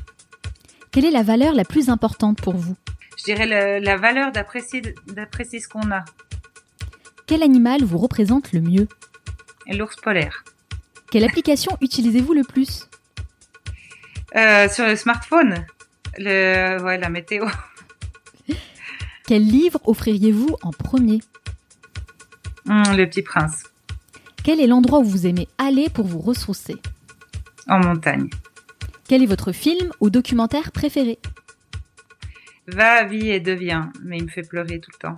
[0.91, 2.74] Quelle est la valeur la plus importante pour vous?
[3.21, 6.05] Je dirais la valeur d'apprécier d'apprécier ce qu'on a.
[7.27, 8.89] Quel animal vous représente le mieux?
[9.68, 10.43] L'ours polaire.
[11.11, 12.89] Quelle application utilisez-vous le plus?
[14.37, 15.66] Euh, Sur le smartphone,
[16.16, 17.47] le ouais, la météo.
[19.27, 21.21] Quel livre offririez-vous en premier?
[22.68, 23.64] Hum, Le Petit Prince.
[24.43, 26.77] Quel est l'endroit où vous aimez aller pour vous ressourcer?
[27.68, 28.31] En montagne.
[29.07, 31.18] Quel est votre film ou documentaire préféré?
[32.73, 35.16] Va, vie et devient, mais il me fait pleurer tout le temps.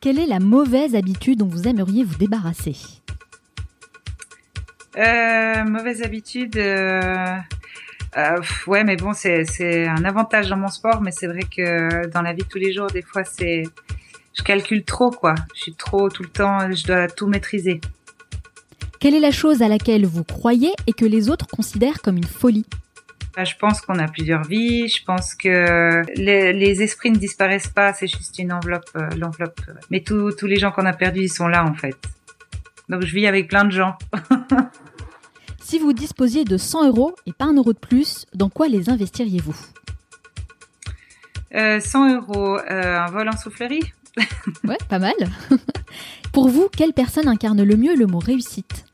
[0.00, 2.76] Quelle est la mauvaise habitude dont vous aimeriez vous débarrasser?
[4.96, 6.56] Euh, mauvaise habitude.
[6.56, 7.36] Euh,
[8.16, 12.22] euh, ouais, mais bon, c'est un avantage dans mon sport, mais c'est vrai que dans
[12.22, 13.64] la vie de tous les jours, des fois, c'est
[14.32, 15.34] je calcule trop, quoi.
[15.54, 17.80] Je suis trop tout le temps, je dois tout maîtriser.
[19.00, 22.24] Quelle est la chose à laquelle vous croyez et que les autres considèrent comme une
[22.24, 22.66] folie?
[23.38, 24.88] Je pense qu'on a plusieurs vies.
[24.88, 27.92] Je pense que les, les esprits ne disparaissent pas.
[27.92, 29.60] C'est juste une enveloppe, euh, l'enveloppe.
[29.90, 31.96] Mais tous tous les gens qu'on a perdus, ils sont là en fait.
[32.88, 33.96] Donc je vis avec plein de gens.
[35.60, 38.90] si vous disposiez de 100 euros et pas un euro de plus, dans quoi les
[38.90, 39.56] investiriez-vous?
[41.54, 43.92] Euh, 100 euros, euh, un vol en soufflerie.
[44.64, 45.14] ouais, pas mal.
[46.32, 48.84] Pour vous, quelle personne incarne le mieux le mot réussite?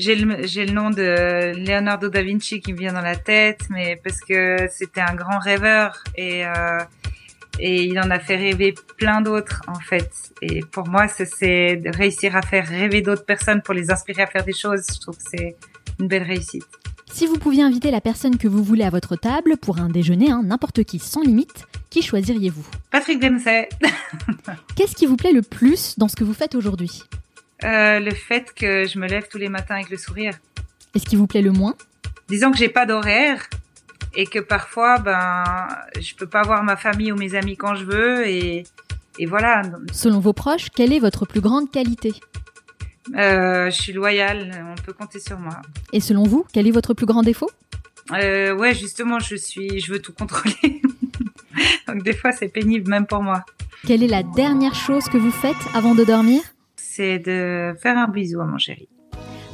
[0.00, 3.60] J'ai le, j'ai le nom de Leonardo da Vinci qui me vient dans la tête,
[3.70, 6.78] mais parce que c'était un grand rêveur et euh,
[7.58, 10.10] et il en a fait rêver plein d'autres en fait.
[10.40, 14.26] Et pour moi, c'est de réussir à faire rêver d'autres personnes pour les inspirer à
[14.26, 14.86] faire des choses.
[14.94, 15.56] Je trouve que c'est
[15.98, 16.66] une belle réussite.
[17.12, 20.30] Si vous pouviez inviter la personne que vous voulez à votre table pour un déjeuner,
[20.30, 22.64] hein, n'importe qui, sans limite, qui choisiriez-vous?
[22.90, 23.68] Patrick Dempsey.
[24.76, 27.02] Qu'est-ce qui vous plaît le plus dans ce que vous faites aujourd'hui?
[27.64, 30.34] Euh, Le fait que je me lève tous les matins avec le sourire.
[30.94, 31.74] Et ce qui vous plaît le moins?
[32.28, 33.48] Disons que j'ai pas d'horaire
[34.14, 35.44] et que parfois, ben,
[36.00, 38.64] je peux pas voir ma famille ou mes amis quand je veux et,
[39.18, 39.62] et voilà.
[39.92, 42.14] Selon vos proches, quelle est votre plus grande qualité?
[43.16, 45.60] Euh, je suis loyale, on peut compter sur moi.
[45.92, 47.50] Et selon vous, quel est votre plus grand défaut?
[48.12, 50.82] Euh, Ouais, justement, je suis, je veux tout contrôler.
[51.88, 53.44] Donc des fois, c'est pénible même pour moi.
[53.86, 56.42] Quelle est la dernière chose que vous faites avant de dormir?
[57.00, 58.86] C'est de faire un bisou à mon chéri.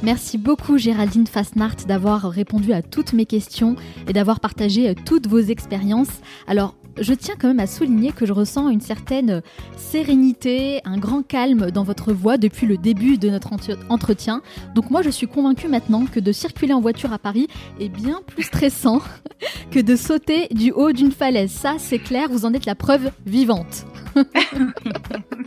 [0.03, 5.39] Merci beaucoup Géraldine Fasnart d'avoir répondu à toutes mes questions et d'avoir partagé toutes vos
[5.39, 6.21] expériences.
[6.45, 9.41] Alors je tiens quand même à souligner que je ressens une certaine
[9.75, 13.49] sérénité, un grand calme dans votre voix depuis le début de notre
[13.89, 14.41] entretien.
[14.75, 17.47] Donc moi, je suis convaincue maintenant que de circuler en voiture à Paris
[17.79, 19.01] est bien plus stressant
[19.71, 21.51] que de sauter du haut d'une falaise.
[21.51, 23.85] Ça, c'est clair, vous en êtes la preuve vivante.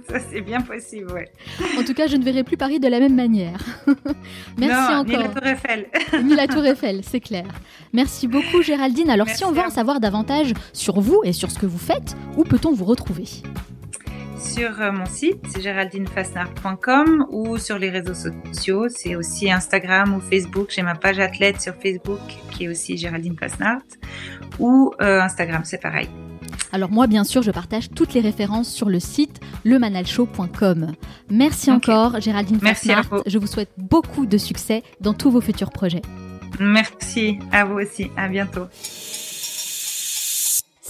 [0.08, 1.30] Ça, c'est bien possible, ouais.
[1.78, 3.58] En tout cas, je ne verrai plus Paris de la même manière.
[4.58, 5.04] Merci encore.
[5.04, 5.86] Ni la Tour Eiffel.
[6.24, 7.46] ni la Tour Eiffel, c'est clair.
[7.92, 9.10] Merci beaucoup, Géraldine.
[9.10, 12.16] Alors, si on veut en savoir davantage sur vous et sur ce que vous faites,
[12.36, 13.26] où peut-on vous retrouver
[14.40, 20.20] sur euh, mon site, c'est géraldinefasnart.com ou sur les réseaux sociaux, c'est aussi Instagram ou
[20.20, 20.68] Facebook.
[20.70, 22.20] J'ai ma page athlète sur Facebook
[22.50, 23.82] qui est aussi Géraldine Fasnart
[24.58, 26.08] ou euh, Instagram, c'est pareil.
[26.72, 30.92] Alors moi, bien sûr, je partage toutes les références sur le site lemanalshow.com.
[31.30, 32.90] Merci encore, Géraldine Merci
[33.26, 36.02] Je vous souhaite beaucoup de succès dans tous vos futurs projets.
[36.58, 38.10] Merci à vous aussi.
[38.16, 38.66] À bientôt.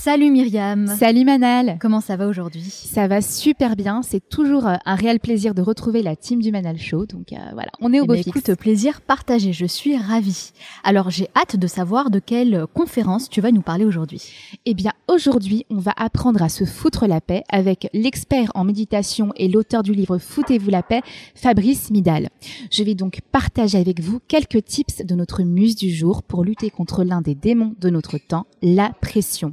[0.02, 0.86] Salut Myriam.
[0.86, 1.76] Salut Manal.
[1.78, 2.62] Comment ça va aujourd'hui?
[2.70, 4.00] Ça va super bien.
[4.00, 7.04] C'est toujours euh, un réel plaisir de retrouver la team du Manal Show.
[7.04, 9.52] Donc euh, voilà, on est au eh beau ben, Écoute, plaisir partagé.
[9.52, 10.52] Je suis ravie.
[10.84, 14.22] Alors j'ai hâte de savoir de quelle conférence tu vas nous parler aujourd'hui.
[14.64, 19.34] Eh bien aujourd'hui, on va apprendre à se foutre la paix avec l'expert en méditation
[19.36, 21.02] et l'auteur du livre Foutez-vous la paix,
[21.34, 22.30] Fabrice Midal.
[22.70, 26.70] Je vais donc partager avec vous quelques tips de notre muse du jour pour lutter
[26.70, 29.52] contre l'un des démons de notre temps, la pression.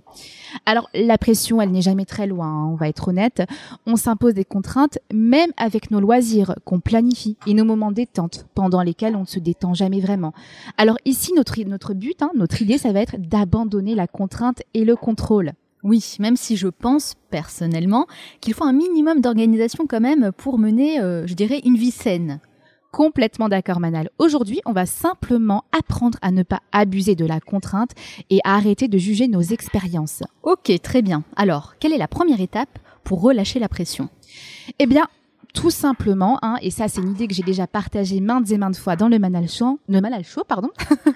[0.65, 3.43] Alors la pression, elle n'est jamais très loin, hein, on va être honnête.
[3.85, 8.81] On s'impose des contraintes, même avec nos loisirs qu'on planifie et nos moments détente pendant
[8.81, 10.33] lesquels on ne se détend jamais vraiment.
[10.77, 14.85] Alors ici, notre, notre but, hein, notre idée, ça va être d'abandonner la contrainte et
[14.85, 15.53] le contrôle.
[15.83, 18.07] Oui, même si je pense personnellement
[18.41, 22.39] qu'il faut un minimum d'organisation quand même pour mener, euh, je dirais, une vie saine.
[22.91, 24.09] Complètement d'accord Manal.
[24.17, 27.91] Aujourd'hui, on va simplement apprendre à ne pas abuser de la contrainte
[28.29, 30.23] et à arrêter de juger nos expériences.
[30.43, 31.23] Ok, très bien.
[31.35, 34.09] Alors, quelle est la première étape pour relâcher la pression?
[34.79, 35.07] Eh bien,
[35.53, 38.77] tout simplement, hein, et ça c'est une idée que j'ai déjà partagée maintes et maintes
[38.77, 40.69] fois dans le Manal Show, le Manal Show, pardon,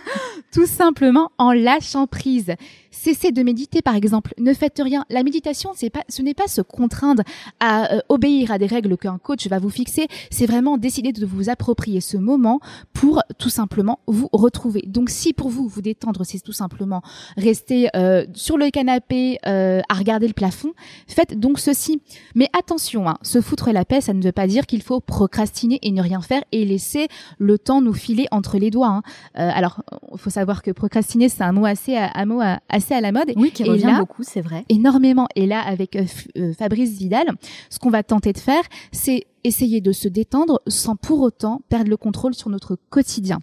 [0.52, 2.56] tout simplement en lâchant prise.
[2.92, 4.34] Cessez de méditer, par exemple.
[4.38, 5.06] Ne faites rien.
[5.10, 7.24] La méditation, c'est pas, ce n'est pas se contraindre
[7.62, 10.08] à euh, obéir à des règles qu'un coach va vous fixer.
[10.30, 12.60] C'est vraiment décider de vous approprier ce moment
[12.92, 14.84] pour tout simplement vous retrouver.
[14.86, 17.02] Donc, si pour vous, vous détendre, c'est tout simplement
[17.38, 20.74] rester euh, sur le canapé euh, à regarder le plafond,
[21.08, 22.02] faites donc ceci.
[22.36, 25.80] Mais attention, hein, se foutre la paix, ça ne veut pas dire qu'il faut procrastiner
[25.82, 28.82] et ne rien faire et laisser le temps nous filer entre les doigts.
[28.90, 29.02] Hein.
[29.34, 29.82] alors,
[30.12, 33.12] il faut savoir que procrastiner, c'est un mot assez, un mot assez assez à la
[33.12, 33.32] mode.
[33.36, 34.66] Oui, qui revient beaucoup, c'est vrai.
[34.70, 35.28] Énormément.
[35.36, 36.04] Et là, avec euh,
[36.38, 37.28] euh, Fabrice Vidal,
[37.70, 41.90] ce qu'on va tenter de faire, c'est essayer de se détendre sans pour autant perdre
[41.90, 43.40] le contrôle sur notre quotidien.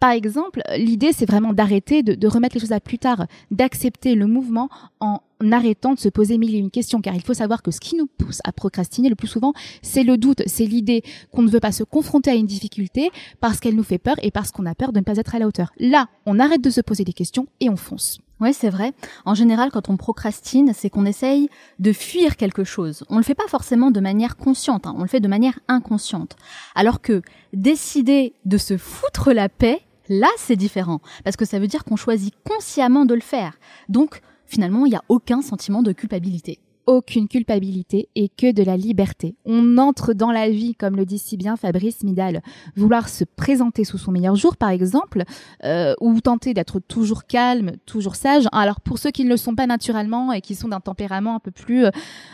[0.00, 4.14] Par exemple, l'idée, c'est vraiment d'arrêter, de, de, remettre les choses à plus tard, d'accepter
[4.14, 4.68] le mouvement
[5.00, 5.20] en
[5.50, 7.00] arrêtant de se poser mille et une questions.
[7.00, 10.04] Car il faut savoir que ce qui nous pousse à procrastiner le plus souvent, c'est
[10.04, 13.10] le doute, c'est l'idée qu'on ne veut pas se confronter à une difficulté
[13.40, 15.40] parce qu'elle nous fait peur et parce qu'on a peur de ne pas être à
[15.40, 15.72] la hauteur.
[15.78, 18.18] Là, on arrête de se poser des questions et on fonce.
[18.40, 18.92] Oui, c'est vrai.
[19.24, 21.48] En général, quand on procrastine, c'est qu'on essaye
[21.80, 23.04] de fuir quelque chose.
[23.08, 24.94] On le fait pas forcément de manière consciente, hein.
[24.96, 26.36] on le fait de manière inconsciente.
[26.76, 27.22] Alors que
[27.52, 31.00] décider de se foutre la paix, là, c'est différent.
[31.24, 33.58] Parce que ça veut dire qu'on choisit consciemment de le faire.
[33.88, 38.78] Donc, finalement, il n'y a aucun sentiment de culpabilité aucune culpabilité et que de la
[38.78, 39.36] liberté.
[39.44, 42.42] On entre dans la vie, comme le dit si bien Fabrice Midal,
[42.76, 45.24] vouloir se présenter sous son meilleur jour, par exemple,
[45.64, 48.44] euh, ou tenter d'être toujours calme, toujours sage.
[48.52, 51.40] Alors pour ceux qui ne le sont pas naturellement et qui sont d'un tempérament un
[51.40, 51.90] peu plus, euh,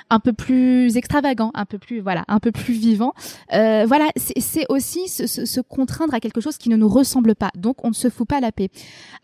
[0.09, 3.12] un peu plus extravagant, un peu plus, voilà, un peu plus vivant,
[3.52, 7.50] euh, voilà, c'est aussi se, se contraindre à quelque chose qui ne nous ressemble pas.
[7.57, 8.68] Donc on ne se fout pas la paix.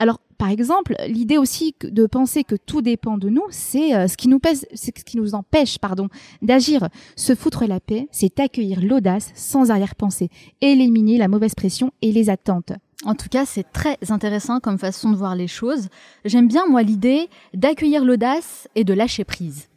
[0.00, 4.16] Alors par exemple, l'idée aussi de penser que tout dépend de nous, c'est euh, ce
[4.16, 6.08] qui nous pèse, c'est ce qui nous empêche, pardon,
[6.40, 6.88] d'agir.
[7.14, 10.30] Se foutre la paix, c'est accueillir l'audace sans arrière-pensée,
[10.62, 12.72] éliminer la mauvaise pression et les attentes.
[13.04, 15.88] En tout cas, c'est très intéressant comme façon de voir les choses.
[16.24, 19.68] J'aime bien, moi, l'idée d'accueillir l'audace et de lâcher prise.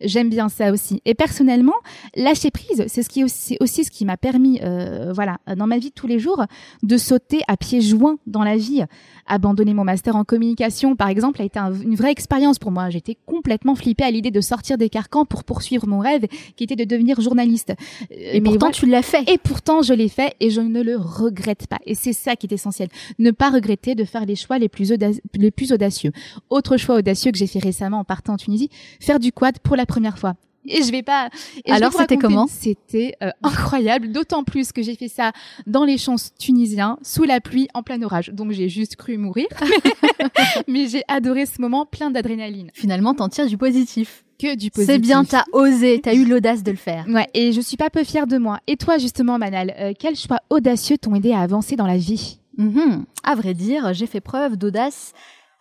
[0.00, 1.00] J'aime bien ça aussi.
[1.04, 1.74] Et personnellement,
[2.16, 5.78] lâcher prise, c'est ce qui aussi, aussi ce qui m'a permis, euh, voilà, dans ma
[5.78, 6.44] vie de tous les jours,
[6.82, 8.84] de sauter à pieds joints dans la vie.
[9.26, 12.90] Abandonner mon master en communication, par exemple, a été une vraie expérience pour moi.
[12.90, 16.26] J'étais complètement flippée à l'idée de sortir des carcans pour poursuivre mon rêve,
[16.56, 17.74] qui était de devenir journaliste.
[18.10, 19.28] Et pourtant, tu l'as fait.
[19.28, 21.78] Et pourtant, je l'ai fait et je ne le regrette pas.
[21.84, 22.88] Et c'est ça qui est essentiel.
[23.18, 24.92] Ne pas regretter de faire les choix les plus,
[25.34, 26.12] les plus audacieux.
[26.50, 28.70] Autre choix audacieux que j'ai fait récemment en partant en Tunisie,
[29.00, 30.34] faire du quad pour la première fois.
[30.68, 31.30] Et je vais pas.
[31.68, 35.32] Alors c'était comment C'était euh, incroyable, d'autant plus que j'ai fait ça
[35.66, 38.30] dans les champs tunisiens, sous la pluie, en plein orage.
[38.30, 39.46] Donc j'ai juste cru mourir,
[40.68, 42.70] mais, j'ai adoré ce moment plein d'adrénaline.
[42.74, 44.24] Finalement, t'en tires du positif.
[44.38, 44.94] Que du positif.
[44.94, 47.06] C'est bien, t'as osé, t'as eu l'audace de le faire.
[47.08, 48.60] Ouais, et je suis pas peu fière de moi.
[48.66, 52.38] Et toi justement, Manal, euh, quels choix audacieux t'ont aidé à avancer dans la vie?
[52.56, 55.12] Mm À vrai dire, j'ai fait preuve d'audace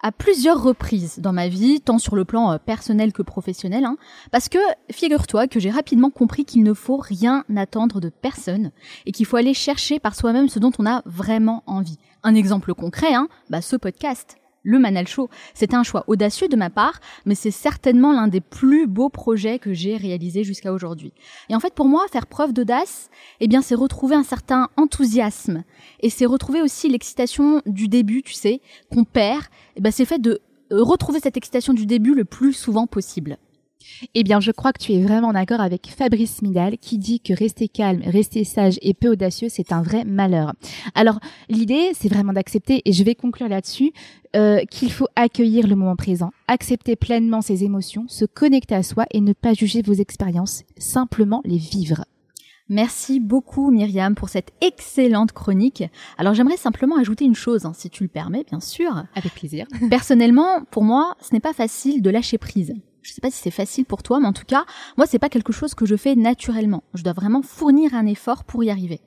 [0.02, 3.98] à plusieurs reprises dans ma vie, tant sur le plan euh, personnel que professionnel, hein,
[4.32, 4.60] parce que
[4.91, 8.72] figure-toi que j'ai rapidement compris qu'il ne faut rien attendre de personne
[9.06, 11.98] et qu'il faut aller chercher par soi-même ce dont on a vraiment envie.
[12.24, 14.38] Un exemple concret, hein, bah ce podcast
[14.68, 15.30] le Manal Show.
[15.53, 19.59] C'était un choix audacieux de ma part, mais c'est certainement l'un des plus beaux projets
[19.59, 21.13] que j'ai réalisé jusqu'à aujourd'hui.
[21.49, 23.09] Et en fait, pour moi, faire preuve d'audace,
[23.39, 25.63] eh bien, c'est retrouver un certain enthousiasme.
[26.01, 28.61] Et c'est retrouver aussi l'excitation du début, tu sais,
[28.91, 29.45] qu'on perd.
[29.78, 33.38] Eh ben, c'est fait de retrouver cette excitation du début le plus souvent possible.
[34.13, 37.34] Eh bien, je crois que tu es vraiment d'accord avec Fabrice Midal qui dit que
[37.34, 40.53] rester calme, rester sage et peu audacieux, c'est un vrai malheur.
[40.95, 41.19] Alors,
[41.49, 43.91] l'idée, c'est vraiment d'accepter, et je vais conclure là-dessus,
[44.36, 49.05] euh, qu'il faut accueillir le moment présent, accepter pleinement ses émotions, se connecter à soi
[49.11, 52.03] et ne pas juger vos expériences, simplement les vivre.
[52.69, 55.86] Merci beaucoup Myriam pour cette excellente chronique.
[56.17, 59.05] Alors j'aimerais simplement ajouter une chose, hein, si tu le permets, bien sûr.
[59.15, 59.67] Avec plaisir.
[59.89, 62.73] Personnellement, pour moi, ce n'est pas facile de lâcher prise.
[63.08, 64.66] Je sais pas si c'est facile pour toi, mais en tout cas,
[64.97, 66.84] moi, c'est pas quelque chose que je fais naturellement.
[66.93, 68.99] Je dois vraiment fournir un effort pour y arriver.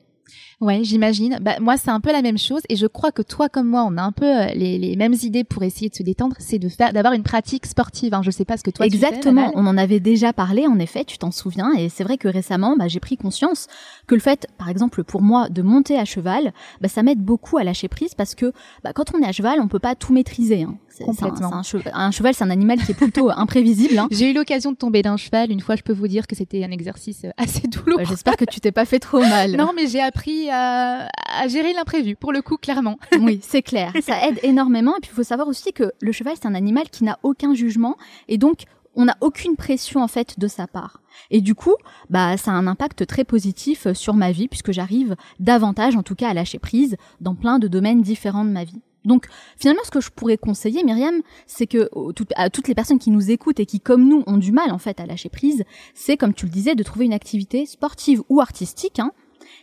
[0.62, 1.38] Ouais, j'imagine.
[1.42, 3.84] Bah, moi, c'est un peu la même chose, et je crois que toi comme moi,
[3.86, 6.36] on a un peu euh, les, les mêmes idées pour essayer de se détendre.
[6.38, 8.14] C'est de faire, d'avoir une pratique sportive.
[8.14, 8.22] Hein.
[8.22, 8.86] Je sais pas ce que toi.
[8.86, 9.48] Exactement.
[9.48, 11.04] Tu fais, on en avait déjà parlé, en effet.
[11.04, 13.66] Tu t'en souviens, et c'est vrai que récemment, bah, j'ai pris conscience
[14.06, 17.58] que le fait, par exemple, pour moi, de monter à cheval, bah, ça m'aide beaucoup
[17.58, 20.12] à lâcher prise parce que bah, quand on est à cheval, on peut pas tout
[20.12, 20.62] maîtriser.
[20.62, 20.76] Hein.
[21.04, 21.52] Complètement.
[21.52, 21.62] Un,
[21.94, 23.98] un, cheval, c'est un animal qui est plutôt imprévisible.
[23.98, 24.08] Hein.
[24.10, 25.50] J'ai eu l'occasion de tomber d'un cheval.
[25.50, 28.04] Une fois, je peux vous dire que c'était un exercice euh, assez douloureux.
[28.04, 29.52] J'espère que tu t'es pas fait trop mal.
[29.56, 31.08] non, mais j'ai appris à,
[31.40, 32.98] à gérer l'imprévu, pour le coup, clairement.
[33.20, 33.92] oui, c'est clair.
[34.02, 34.96] Ça aide énormément.
[34.96, 37.54] Et puis, il faut savoir aussi que le cheval, c'est un animal qui n'a aucun
[37.54, 37.96] jugement.
[38.28, 41.00] Et donc, on n'a aucune pression en fait de sa part.
[41.30, 41.74] Et du coup,
[42.08, 46.02] bah ça a un impact très positif euh, sur ma vie puisque j'arrive davantage en
[46.02, 48.80] tout cas à lâcher prise dans plein de domaines différents de ma vie.
[49.04, 49.26] Donc
[49.56, 51.88] finalement, ce que je pourrais conseiller, Myriam, c'est que
[52.36, 54.78] à toutes les personnes qui nous écoutent et qui, comme nous, ont du mal en
[54.78, 58.40] fait à lâcher prise, c'est comme tu le disais, de trouver une activité sportive ou
[58.40, 59.12] artistique, hein,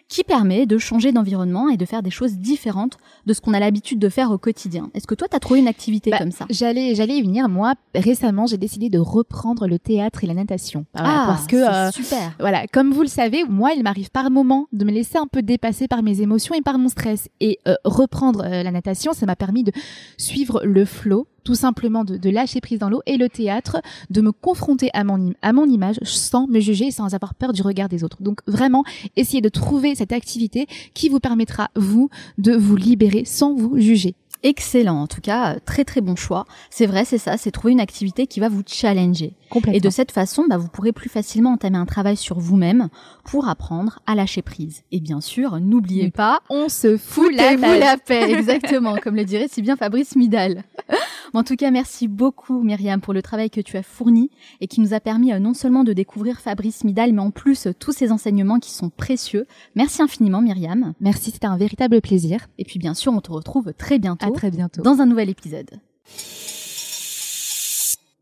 [0.09, 3.59] qui permet de changer d'environnement et de faire des choses différentes de ce qu'on a
[3.59, 4.89] l'habitude de faire au quotidien.
[4.93, 6.45] Est-ce que toi, tu as trouvé une activité bah, comme ça?
[6.49, 7.49] J'allais j'allais y venir.
[7.49, 10.85] Moi, récemment, j'ai décidé de reprendre le théâtre et la natation.
[10.93, 12.33] Ah, parce que euh, super.
[12.39, 15.41] Voilà, comme vous le savez, moi, il m'arrive par moment de me laisser un peu
[15.41, 17.29] dépasser par mes émotions et par mon stress.
[17.39, 19.71] Et euh, reprendre euh, la natation, ça m'a permis de
[20.17, 24.33] suivre le flot tout simplement de, lâcher prise dans l'eau et le théâtre, de me
[24.33, 28.03] confronter à mon, à mon image sans me juger, sans avoir peur du regard des
[28.03, 28.21] autres.
[28.21, 28.83] Donc vraiment,
[29.15, 34.13] essayez de trouver cette activité qui vous permettra, vous, de vous libérer sans vous juger.
[34.43, 36.45] Excellent, en tout cas, très très bon choix.
[36.69, 39.33] C'est vrai, c'est ça, c'est trouver une activité qui va vous challenger.
[39.71, 42.89] Et de cette façon, bah, vous pourrez plus facilement entamer un travail sur vous-même
[43.23, 44.83] pour apprendre à lâcher prise.
[44.91, 49.47] Et bien sûr, n'oubliez pas, on se fout la la paix, exactement, comme le dirait
[49.49, 50.63] si bien Fabrice Midal.
[51.33, 54.29] en tout cas, merci beaucoup Myriam pour le travail que tu as fourni
[54.61, 57.67] et qui nous a permis euh, non seulement de découvrir Fabrice Midal, mais en plus
[57.67, 59.45] euh, tous ces enseignements qui sont précieux.
[59.75, 60.93] Merci infiniment Myriam.
[60.99, 62.47] Merci, c'était un véritable plaisir.
[62.57, 64.27] Et puis bien sûr, on te retrouve très bientôt.
[64.27, 64.81] À très bientôt.
[64.81, 65.69] Dans un nouvel épisode.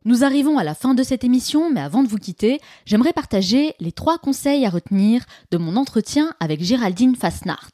[0.08, 3.74] Nous arrivons à la fin de cette émission, mais avant de vous quitter, j'aimerais partager
[3.80, 7.72] les trois conseils à retenir de mon entretien avec Géraldine Fasnart.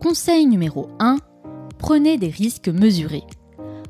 [0.00, 1.16] Conseil numéro 1.
[1.78, 3.24] Prenez des risques mesurés.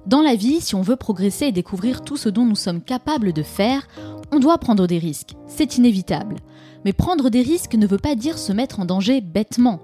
[0.06, 3.32] Dans la vie, si on veut progresser et découvrir tout ce dont nous sommes capables
[3.32, 3.88] de faire,
[4.32, 5.34] on doit prendre des risques.
[5.46, 6.36] C'est inévitable.
[6.84, 9.80] Mais prendre des risques ne veut pas dire se mettre en danger bêtement.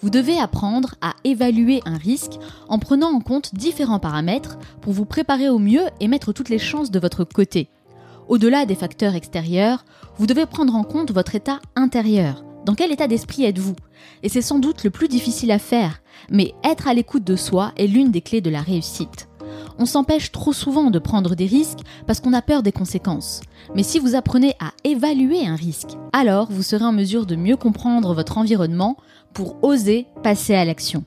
[0.00, 5.06] Vous devez apprendre à évaluer un risque en prenant en compte différents paramètres pour vous
[5.06, 7.70] préparer au mieux et mettre toutes les chances de votre côté.
[8.28, 9.86] Au-delà des facteurs extérieurs,
[10.18, 12.44] vous devez prendre en compte votre état intérieur.
[12.66, 13.74] Dans quel état d'esprit êtes-vous?
[14.22, 16.00] Et c'est sans doute le plus difficile à faire,
[16.30, 19.28] mais être à l'écoute de soi est l'une des clés de la réussite.
[19.78, 23.40] On s'empêche trop souvent de prendre des risques parce qu'on a peur des conséquences.
[23.74, 27.56] Mais si vous apprenez à évaluer un risque, alors vous serez en mesure de mieux
[27.56, 28.96] comprendre votre environnement
[29.32, 31.04] pour oser passer à l'action.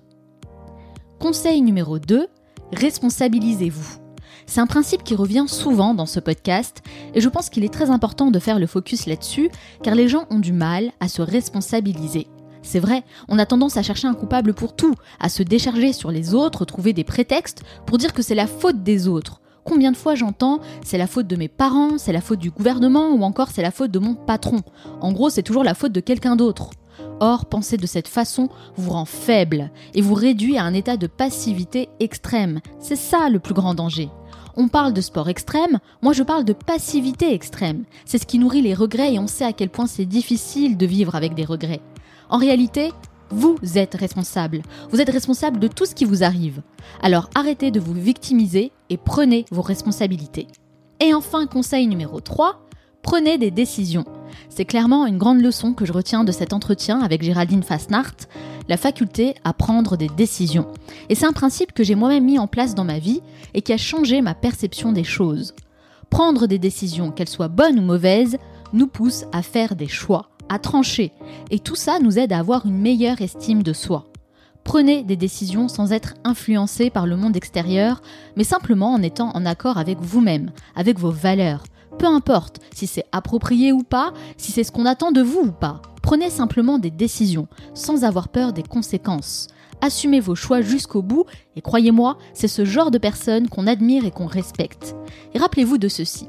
[1.20, 2.28] Conseil numéro 2,
[2.74, 4.00] responsabilisez-vous.
[4.46, 6.84] C'est un principe qui revient souvent dans ce podcast
[7.14, 9.50] et je pense qu'il est très important de faire le focus là-dessus
[9.82, 12.28] car les gens ont du mal à se responsabiliser.
[12.66, 16.10] C'est vrai, on a tendance à chercher un coupable pour tout, à se décharger sur
[16.10, 19.40] les autres, trouver des prétextes pour dire que c'est la faute des autres.
[19.64, 23.12] Combien de fois j'entends c'est la faute de mes parents, c'est la faute du gouvernement
[23.14, 24.62] ou encore c'est la faute de mon patron.
[25.00, 26.72] En gros, c'est toujours la faute de quelqu'un d'autre.
[27.20, 31.08] Or, penser de cette façon vous rend faible et vous réduit à un état de
[31.08, 32.62] passivité extrême.
[32.80, 34.10] C'est ça le plus grand danger.
[34.58, 37.84] On parle de sport extrême, moi je parle de passivité extrême.
[38.06, 40.86] C'est ce qui nourrit les regrets et on sait à quel point c'est difficile de
[40.86, 41.82] vivre avec des regrets.
[42.30, 42.92] En réalité,
[43.30, 44.62] vous êtes responsable.
[44.92, 46.62] Vous êtes responsable de tout ce qui vous arrive.
[47.02, 50.48] Alors arrêtez de vous victimiser et prenez vos responsabilités.
[51.00, 52.62] Et enfin, conseil numéro 3,
[53.02, 54.06] prenez des décisions.
[54.50, 58.16] C'est clairement une grande leçon que je retiens de cet entretien avec Géraldine Fasnart,
[58.68, 60.68] la faculté à prendre des décisions.
[61.10, 63.22] Et c'est un principe que j'ai moi-même mis en place dans ma vie
[63.54, 65.54] et qui a changé ma perception des choses.
[66.10, 68.38] Prendre des décisions, qu'elles soient bonnes ou mauvaises,
[68.74, 71.12] nous pousse à faire des choix à trancher.
[71.52, 74.06] Et tout ça nous aide à avoir une meilleure estime de soi.
[74.64, 78.02] Prenez des décisions sans être influencé par le monde extérieur,
[78.36, 81.64] mais simplement en étant en accord avec vous-même, avec vos valeurs.
[82.00, 85.52] Peu importe si c'est approprié ou pas, si c'est ce qu'on attend de vous ou
[85.52, 85.82] pas.
[86.02, 89.48] Prenez simplement des décisions, sans avoir peur des conséquences.
[89.82, 91.26] Assumez vos choix jusqu'au bout,
[91.56, 94.96] et croyez-moi, c'est ce genre de personne qu'on admire et qu'on respecte.
[95.34, 96.28] Et rappelez-vous de ceci.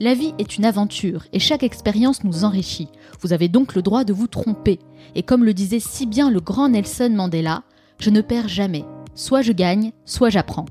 [0.00, 2.88] La vie est une aventure et chaque expérience nous enrichit.
[3.20, 4.78] Vous avez donc le droit de vous tromper.
[5.16, 7.64] Et comme le disait si bien le grand Nelson Mandela,
[7.98, 8.84] je ne perds jamais.
[9.16, 10.66] Soit je gagne, soit j'apprends.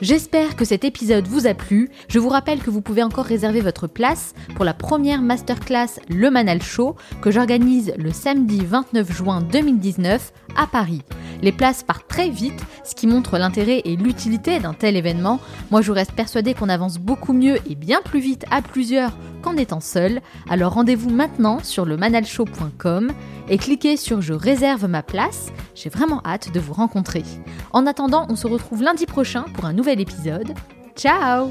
[0.00, 1.90] J'espère que cet épisode vous a plu.
[2.08, 6.30] Je vous rappelle que vous pouvez encore réserver votre place pour la première masterclass Le
[6.30, 11.02] Manal Show que j'organise le samedi 29 juin 2019 à Paris.
[11.42, 15.38] Les places partent très vite, ce qui montre l'intérêt et l'utilité d'un tel événement.
[15.70, 19.56] Moi, je reste persuadée qu'on avance beaucoup mieux et bien plus vite à plusieurs qu'en
[19.56, 20.20] étant seul.
[20.48, 23.12] Alors rendez-vous maintenant sur le manalshow.com
[23.48, 25.48] et cliquez sur Je réserve ma place.
[25.74, 27.24] J'ai vraiment hâte de vous rencontrer.
[27.72, 30.54] En attendant, on se retrouve lundi prochain pour un nouvel épisode.
[30.96, 31.50] Ciao.